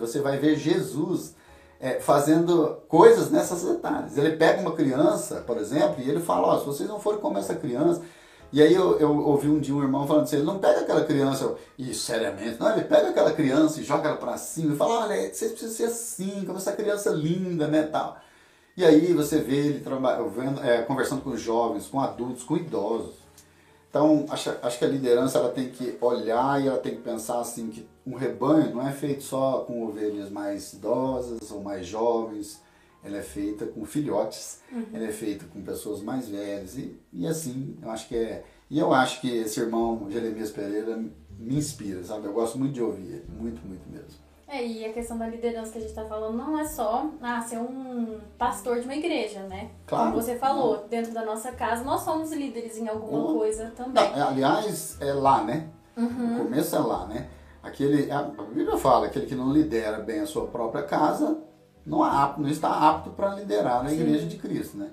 você 0.00 0.20
vai 0.20 0.36
ver 0.36 0.56
Jesus 0.56 1.36
é, 1.78 2.00
fazendo 2.00 2.82
coisas 2.88 3.30
nessas 3.30 3.62
detalhes. 3.62 4.18
Ele 4.18 4.36
pega 4.36 4.60
uma 4.60 4.74
criança, 4.74 5.36
por 5.42 5.58
exemplo, 5.58 6.02
e 6.02 6.10
ele 6.10 6.18
fala, 6.18 6.48
ó, 6.48 6.58
se 6.58 6.66
vocês 6.66 6.88
não 6.88 6.98
forem 6.98 7.20
como 7.20 7.38
essa 7.38 7.54
criança... 7.54 8.02
E 8.50 8.62
aí 8.62 8.72
eu, 8.72 8.98
eu 8.98 9.14
ouvi 9.14 9.48
um 9.48 9.60
dia 9.60 9.74
um 9.74 9.82
irmão 9.82 10.06
falando 10.06 10.24
assim, 10.24 10.36
ele 10.36 10.44
não 10.46 10.58
pega 10.58 10.80
aquela 10.80 11.04
criança, 11.04 11.54
e 11.76 11.92
seriamente, 11.92 12.58
não, 12.58 12.72
ele 12.72 12.84
pega 12.84 13.10
aquela 13.10 13.32
criança 13.32 13.80
e 13.80 13.84
joga 13.84 14.08
ela 14.08 14.16
para 14.16 14.38
cima 14.38 14.74
e 14.74 14.76
fala, 14.76 15.04
olha, 15.04 15.32
vocês 15.32 15.52
precisam 15.52 15.76
ser 15.76 15.84
assim, 15.84 16.44
como 16.46 16.56
essa 16.56 16.72
criança 16.72 17.10
linda, 17.10 17.66
né, 17.66 17.82
tal. 17.82 18.18
E 18.76 18.84
aí 18.84 19.12
você 19.12 19.38
vê 19.38 19.56
ele 19.56 19.80
trabalhando, 19.80 20.64
é, 20.64 20.82
conversando 20.82 21.20
com 21.20 21.36
jovens, 21.36 21.88
com 21.88 22.00
adultos, 22.00 22.44
com 22.44 22.56
idosos. 22.56 23.16
Então, 23.90 24.26
acho, 24.30 24.54
acho 24.62 24.78
que 24.78 24.84
a 24.84 24.88
liderança 24.88 25.38
ela 25.38 25.48
tem 25.48 25.68
que 25.68 25.98
olhar 26.00 26.62
e 26.62 26.68
ela 26.68 26.78
tem 26.78 26.94
que 26.94 27.02
pensar 27.02 27.40
assim 27.40 27.68
que 27.70 27.88
um 28.06 28.14
rebanho 28.14 28.74
não 28.74 28.86
é 28.86 28.92
feito 28.92 29.24
só 29.24 29.64
com 29.66 29.84
ovelhas 29.84 30.30
mais 30.30 30.72
idosas 30.74 31.50
ou 31.50 31.60
mais 31.62 31.86
jovens, 31.86 32.62
ela 33.08 33.18
é 33.18 33.22
feita 33.22 33.66
com 33.66 33.84
filhotes, 33.84 34.60
uhum. 34.70 34.86
ela 34.92 35.06
é 35.06 35.12
feita 35.12 35.44
com 35.46 35.62
pessoas 35.62 36.02
mais 36.02 36.28
velhas 36.28 36.76
e, 36.76 36.98
e 37.12 37.26
assim, 37.26 37.76
eu 37.82 37.90
acho 37.90 38.08
que 38.08 38.16
é... 38.16 38.44
E 38.70 38.78
eu 38.78 38.92
acho 38.92 39.20
que 39.20 39.28
esse 39.34 39.58
irmão 39.60 40.06
Jeremias 40.10 40.50
Pereira 40.50 41.02
me 41.38 41.56
inspira, 41.56 42.04
sabe? 42.04 42.26
Eu 42.26 42.32
gosto 42.34 42.58
muito 42.58 42.74
de 42.74 42.82
ouvir, 42.82 43.24
muito, 43.28 43.66
muito 43.66 43.88
mesmo. 43.88 44.28
É, 44.46 44.66
e 44.66 44.84
a 44.84 44.92
questão 44.92 45.18
da 45.18 45.26
liderança 45.26 45.72
que 45.72 45.78
a 45.78 45.80
gente 45.80 45.90
está 45.90 46.04
falando 46.06 46.36
não 46.36 46.58
é 46.58 46.64
só 46.64 47.10
ah, 47.20 47.40
ser 47.42 47.58
um 47.58 48.18
pastor 48.38 48.80
de 48.80 48.84
uma 48.84 48.96
igreja, 48.96 49.40
né? 49.40 49.70
Claro. 49.86 50.10
Como 50.10 50.22
você 50.22 50.36
falou, 50.36 50.86
dentro 50.88 51.12
da 51.12 51.22
nossa 51.22 51.52
casa, 51.52 51.84
nós 51.84 52.00
somos 52.00 52.32
líderes 52.32 52.78
em 52.78 52.88
alguma 52.88 53.34
coisa 53.34 53.72
também. 53.76 54.10
Não, 54.10 54.28
aliás, 54.28 54.96
é 55.00 55.12
lá, 55.12 55.44
né? 55.44 55.68
Uhum. 55.96 56.36
O 56.36 56.44
começo 56.44 56.74
é 56.74 56.78
lá, 56.78 57.06
né? 57.06 57.28
Aquele, 57.62 58.10
a 58.10 58.22
Bíblia 58.22 58.78
fala, 58.78 59.06
aquele 59.06 59.26
que 59.26 59.34
não 59.34 59.52
lidera 59.52 59.98
bem 59.98 60.20
a 60.20 60.26
sua 60.26 60.46
própria 60.46 60.82
casa 60.82 61.38
não, 61.88 62.02
apto, 62.04 62.40
não 62.40 62.48
está 62.48 62.68
apto 62.68 63.10
para 63.10 63.34
liderar 63.34 63.82
na 63.82 63.90
Sim. 63.90 64.00
igreja 64.00 64.26
de 64.26 64.36
Cristo, 64.36 64.76
né? 64.76 64.90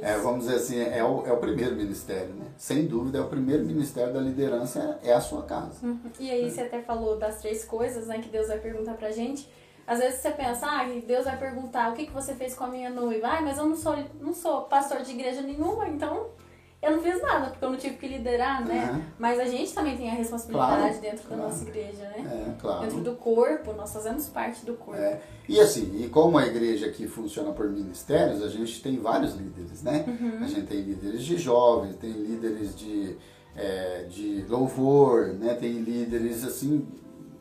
É, 0.00 0.16
vamos 0.16 0.46
dizer 0.46 0.56
assim, 0.56 0.80
é 0.80 1.04
o, 1.04 1.26
é 1.26 1.32
o 1.32 1.36
primeiro 1.36 1.76
ministério, 1.76 2.32
né? 2.34 2.46
Sem 2.56 2.86
dúvida, 2.86 3.18
é 3.18 3.20
o 3.20 3.26
primeiro 3.26 3.64
ministério 3.64 4.14
da 4.14 4.20
liderança, 4.20 4.98
é, 5.02 5.10
é 5.10 5.12
a 5.12 5.20
sua 5.20 5.42
casa. 5.42 5.74
Uhum. 5.82 5.98
E 6.18 6.30
aí 6.30 6.50
você 6.50 6.62
até 6.62 6.80
falou 6.80 7.18
das 7.18 7.38
três 7.40 7.64
coisas, 7.66 8.06
né, 8.06 8.18
que 8.18 8.30
Deus 8.30 8.48
vai 8.48 8.58
perguntar 8.58 8.94
pra 8.94 9.10
gente, 9.10 9.46
Às 9.86 9.98
vezes 9.98 10.20
você 10.20 10.30
pensa, 10.30 10.66
ah, 10.66 10.84
Deus 11.06 11.24
vai 11.26 11.36
perguntar 11.36 11.92
o 11.92 11.94
que, 11.94 12.06
que 12.06 12.12
você 12.12 12.34
fez 12.34 12.54
com 12.54 12.64
a 12.64 12.68
minha 12.68 12.88
noiva. 12.88 13.28
Ah, 13.28 13.42
mas 13.42 13.58
eu 13.58 13.66
não 13.66 13.76
sou, 13.76 13.94
não 14.20 14.32
sou 14.32 14.62
pastor 14.62 15.02
de 15.02 15.10
igreja 15.10 15.42
nenhuma, 15.42 15.86
então 15.88 16.28
eu 16.84 16.92
não 16.92 17.02
fiz 17.02 17.22
nada, 17.22 17.50
porque 17.50 17.64
eu 17.64 17.70
não 17.70 17.78
tive 17.78 17.96
que 17.96 18.06
liderar, 18.06 18.66
né? 18.66 18.92
Uhum. 18.92 19.02
Mas 19.18 19.40
a 19.40 19.44
gente 19.46 19.72
também 19.72 19.96
tem 19.96 20.10
a 20.10 20.14
responsabilidade 20.14 20.76
claro, 20.76 21.00
dentro 21.00 21.26
claro. 21.26 21.42
da 21.42 21.48
nossa 21.48 21.64
igreja, 21.64 22.02
né? 22.02 22.46
É, 22.48 22.60
claro. 22.60 22.80
Dentro 22.82 23.00
do 23.00 23.16
corpo, 23.16 23.72
nós 23.72 23.92
fazemos 23.92 24.28
parte 24.28 24.66
do 24.66 24.74
corpo. 24.74 25.00
É. 25.00 25.20
E 25.48 25.58
assim, 25.58 26.04
e 26.04 26.08
como 26.08 26.36
a 26.36 26.46
igreja 26.46 26.86
aqui 26.86 27.06
funciona 27.06 27.52
por 27.52 27.68
ministérios, 27.70 28.42
a 28.42 28.48
gente 28.48 28.82
tem 28.82 28.98
vários 28.98 29.34
líderes, 29.34 29.82
né? 29.82 30.04
Uhum. 30.06 30.44
A 30.44 30.46
gente 30.46 30.66
tem 30.66 30.80
líderes 30.82 31.22
de 31.22 31.38
jovens, 31.38 31.96
tem 31.96 32.10
líderes 32.10 32.76
de, 32.76 33.16
é, 33.56 34.04
de 34.04 34.44
louvor, 34.48 35.28
né? 35.28 35.54
Tem 35.54 35.72
líderes 35.72 36.44
assim, 36.44 36.86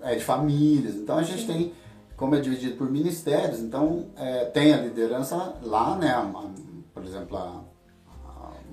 é, 0.01 0.15
de 0.15 0.23
famílias. 0.23 0.95
Então 0.95 1.17
a 1.17 1.23
gente 1.23 1.41
Sim. 1.41 1.47
tem, 1.47 1.73
como 2.15 2.35
é 2.35 2.39
dividido 2.39 2.75
por 2.77 2.89
ministérios, 2.89 3.59
então 3.59 4.07
é, 4.15 4.45
tem 4.45 4.73
a 4.73 4.77
liderança 4.77 5.55
lá, 5.61 5.97
né? 5.97 6.11
A, 6.11 6.21
a, 6.21 6.49
por 6.93 7.03
exemplo, 7.03 7.37
a 7.37 7.72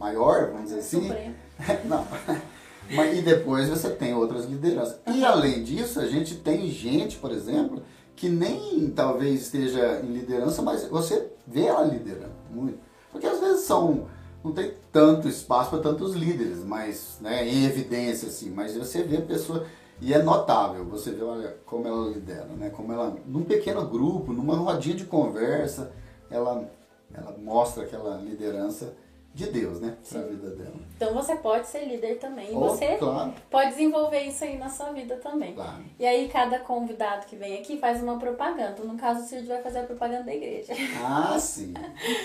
maior, 0.01 0.47
vamos 0.47 0.71
dizer 0.71 0.79
assim. 0.79 1.09
Não. 1.85 2.07
Mas, 2.93 3.19
e 3.19 3.23
depois 3.23 3.69
você 3.69 3.91
tem 3.91 4.15
outras 4.15 4.47
lideranças. 4.47 4.99
E 5.07 5.25
além 5.25 5.63
disso, 5.63 6.01
a 6.01 6.07
gente 6.07 6.35
tem 6.37 6.69
gente, 6.69 7.19
por 7.19 7.31
exemplo, 7.31 7.83
que 8.17 8.29
nem 8.29 8.91
talvez 8.91 9.43
esteja 9.43 10.01
em 10.03 10.09
liderança, 10.09 10.61
mas 10.61 10.85
você 10.89 11.31
vê 11.47 11.67
ela 11.67 11.85
liderando 11.85 12.35
muito. 12.51 12.81
Porque 13.13 13.27
às 13.27 13.39
vezes 13.39 13.63
são 13.63 14.09
não 14.43 14.53
tem 14.53 14.73
tanto 14.91 15.29
espaço 15.29 15.71
para 15.71 15.79
tantos 15.81 16.15
líderes, 16.15 16.65
mas 16.65 17.19
né, 17.21 17.47
em 17.47 17.65
evidência 17.65 18.27
assim, 18.27 18.51
mas 18.51 18.77
você 18.77 19.03
vê 19.03 19.19
a 19.19 19.23
pessoa 19.23 19.67
e 20.01 20.13
é 20.13 20.23
notável, 20.23 20.85
você 20.87 21.11
vê 21.13 21.23
olha, 21.23 21.57
como 21.65 21.87
ela 21.87 22.09
lidera, 22.09 22.49
né? 22.57 22.71
Como 22.71 22.93
ela 22.93 23.15
num 23.27 23.45
pequeno 23.45 23.87
grupo, 23.87 24.33
numa 24.33 24.57
rodinha 24.57 24.97
de 24.97 25.05
conversa, 25.05 25.93
ela 26.31 26.69
ela 27.13 27.37
mostra 27.39 27.85
aquela 27.85 28.17
liderança 28.17 28.95
de 29.33 29.47
Deus, 29.47 29.81
né? 29.81 29.97
Para 30.09 30.21
a 30.21 30.25
vida 30.25 30.51
dela. 30.51 30.75
Então 30.97 31.15
você 31.15 31.37
pode 31.37 31.69
ser 31.69 31.85
líder 31.85 32.19
também. 32.19 32.51
Oh, 32.53 32.61
você 32.61 32.97
claro. 32.97 33.33
pode 33.49 33.71
desenvolver 33.71 34.23
isso 34.23 34.43
aí 34.43 34.59
na 34.59 34.69
sua 34.69 34.93
vida 34.93 35.17
também. 35.17 35.55
Claro. 35.55 35.85
E 35.99 36.05
aí 36.05 36.29
cada 36.29 36.59
convidado 36.59 37.27
que 37.27 37.37
vem 37.37 37.59
aqui 37.59 37.79
faz 37.79 38.03
uma 38.03 38.19
propaganda. 38.19 38.83
No 38.83 38.97
caso, 38.97 39.21
o 39.21 39.27
Cid 39.27 39.47
vai 39.47 39.63
fazer 39.63 39.81
a 39.81 39.85
propaganda 39.85 40.25
da 40.25 40.35
igreja. 40.35 40.73
Ah, 41.03 41.39
sim. 41.39 41.73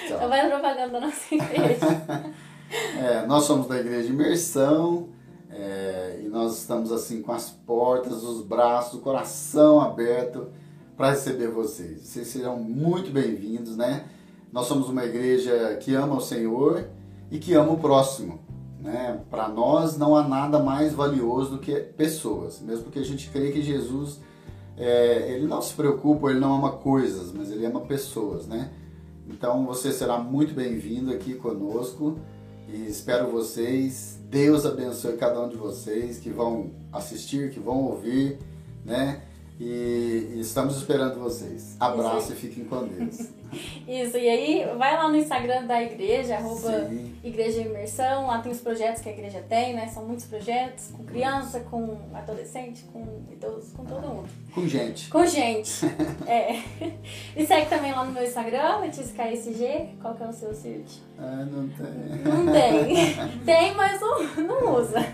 Então, 0.06 0.18
então 0.18 0.30
vai 0.30 0.42
a 0.42 0.50
propaganda 0.50 0.90
da 0.90 1.00
nossa 1.02 1.36
igreja. 1.36 1.86
é, 3.00 3.26
nós 3.26 3.44
somos 3.44 3.68
da 3.68 3.80
Igreja 3.80 4.08
de 4.08 4.14
Imersão. 4.14 5.10
É, 5.50 6.20
e 6.24 6.28
nós 6.28 6.58
estamos 6.60 6.92
assim 6.92 7.22
com 7.22 7.32
as 7.32 7.50
portas, 7.50 8.24
os 8.24 8.42
braços, 8.42 8.96
o 8.96 9.02
coração 9.02 9.80
aberto 9.80 10.52
para 10.98 11.12
receber 11.12 11.48
vocês. 11.48 12.02
Vocês 12.02 12.28
serão 12.28 12.58
muito 12.58 13.12
bem-vindos, 13.12 13.78
né? 13.78 14.06
Nós 14.52 14.68
somos 14.68 14.90
uma 14.90 15.04
igreja 15.06 15.78
que 15.82 15.94
ama 15.96 16.16
o 16.16 16.22
Senhor 16.22 16.88
e 17.32 17.40
que 17.40 17.54
ama 17.54 17.74
o 17.74 17.78
próximo. 17.78 18.40
Né? 18.80 19.20
Para 19.30 19.48
nós 19.48 19.98
não 19.98 20.16
há 20.16 20.28
nada 20.28 20.60
mais 20.60 20.94
valioso 20.94 21.52
do 21.52 21.58
que 21.60 21.74
pessoas, 21.76 22.62
mesmo 22.62 22.84
porque 22.84 23.00
a 23.00 23.06
gente 23.06 23.30
crê 23.30 23.52
que 23.52 23.62
Jesus 23.62 24.20
é, 24.78 25.32
ele 25.32 25.48
não 25.48 25.62
se 25.62 25.74
preocupa, 25.74 26.30
ele 26.30 26.40
não 26.40 26.56
ama 26.56 26.74
coisas, 26.74 27.32
mas 27.32 27.52
ele 27.52 27.66
ama 27.66 27.82
pessoas, 27.82 28.46
né? 28.46 28.72
Então 29.28 29.66
você 29.66 29.92
será 29.92 30.20
muito 30.20 30.54
bem-vindo 30.54 31.12
aqui 31.12 31.34
conosco 31.34 32.20
e 32.68 32.86
espero 32.86 33.32
vocês. 33.32 34.20
Deus 34.30 34.66
abençoe 34.66 35.18
cada 35.18 35.42
um 35.42 35.50
de 35.50 35.56
vocês 35.56 36.20
que 36.20 36.30
vão 36.30 36.72
assistir, 36.92 37.50
que 37.52 37.60
vão 37.60 37.86
ouvir, 37.86 38.38
né? 38.84 39.24
E, 39.60 40.34
estamos 40.36 40.76
esperando 40.76 41.20
vocês. 41.20 41.78
Abraço 41.80 42.34
e 42.34 42.36
fiquem 42.36 42.66
com 42.66 42.86
Deus. 42.88 43.30
Isso, 43.88 44.18
e 44.18 44.28
aí 44.28 44.66
vai 44.78 44.96
lá 44.98 45.08
no 45.08 45.16
Instagram 45.16 45.66
da 45.66 45.82
igreja, 45.82 46.36
arroba 46.36 46.90
Igreja 47.24 47.62
Imersão, 47.62 48.28
lá 48.28 48.40
tem 48.40 48.52
os 48.52 48.60
projetos 48.60 49.02
que 49.02 49.08
a 49.08 49.14
igreja 49.14 49.42
tem, 49.48 49.74
né? 49.74 49.88
São 49.88 50.06
muitos 50.06 50.26
projetos, 50.26 50.90
com 50.92 51.06
criança, 51.06 51.62
com 51.62 51.98
adolescente, 52.14 52.84
com 52.92 53.24
idosos, 53.32 53.72
com 53.72 53.86
todo 53.86 54.06
mundo. 54.08 54.28
Com 54.54 54.68
gente. 54.68 55.10
Com 55.10 55.26
gente, 55.26 55.86
é. 56.28 56.62
E 57.36 57.46
segue 57.46 57.70
também 57.70 57.94
lá 57.94 58.04
no 58.04 58.12
meu 58.12 58.24
Instagram, 58.24 58.80
Letícia 58.80 59.14
KSG, 59.16 59.96
qual 60.02 60.16
que 60.16 60.24
é 60.24 60.28
o 60.28 60.34
seu 60.34 60.54
site? 60.54 61.02
Ah, 61.18 61.46
não 61.46 61.70
tem. 61.70 62.24
Não 62.24 62.52
tem. 62.52 63.16
tem, 63.46 63.74
mas 63.74 64.02
não, 64.02 64.24
não 64.44 64.82
usa. 64.82 65.06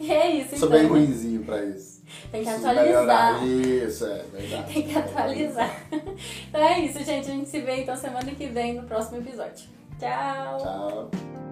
E 0.00 0.10
é 0.10 0.30
isso, 0.30 0.56
Sou 0.56 0.68
então. 0.68 0.70
bem 0.80 0.88
ruimzinho 0.88 1.44
pra 1.44 1.64
isso. 1.64 1.87
Tem 2.30 2.42
que 2.42 2.50
atualizar. 2.50 3.46
Isso, 3.46 4.06
é 4.06 4.24
verdade. 4.32 4.72
Tem 4.74 4.82
que 4.82 4.98
atualizar. 4.98 5.82
Então 6.48 6.62
é 6.62 6.80
isso, 6.80 7.04
gente. 7.04 7.30
A 7.30 7.34
gente 7.34 7.48
se 7.48 7.60
vê 7.60 7.82
então 7.82 7.96
semana 7.96 8.30
que 8.32 8.46
vem 8.46 8.74
no 8.74 8.82
próximo 8.84 9.18
episódio. 9.18 9.68
Tchau. 9.98 10.58
Tchau. 10.58 11.47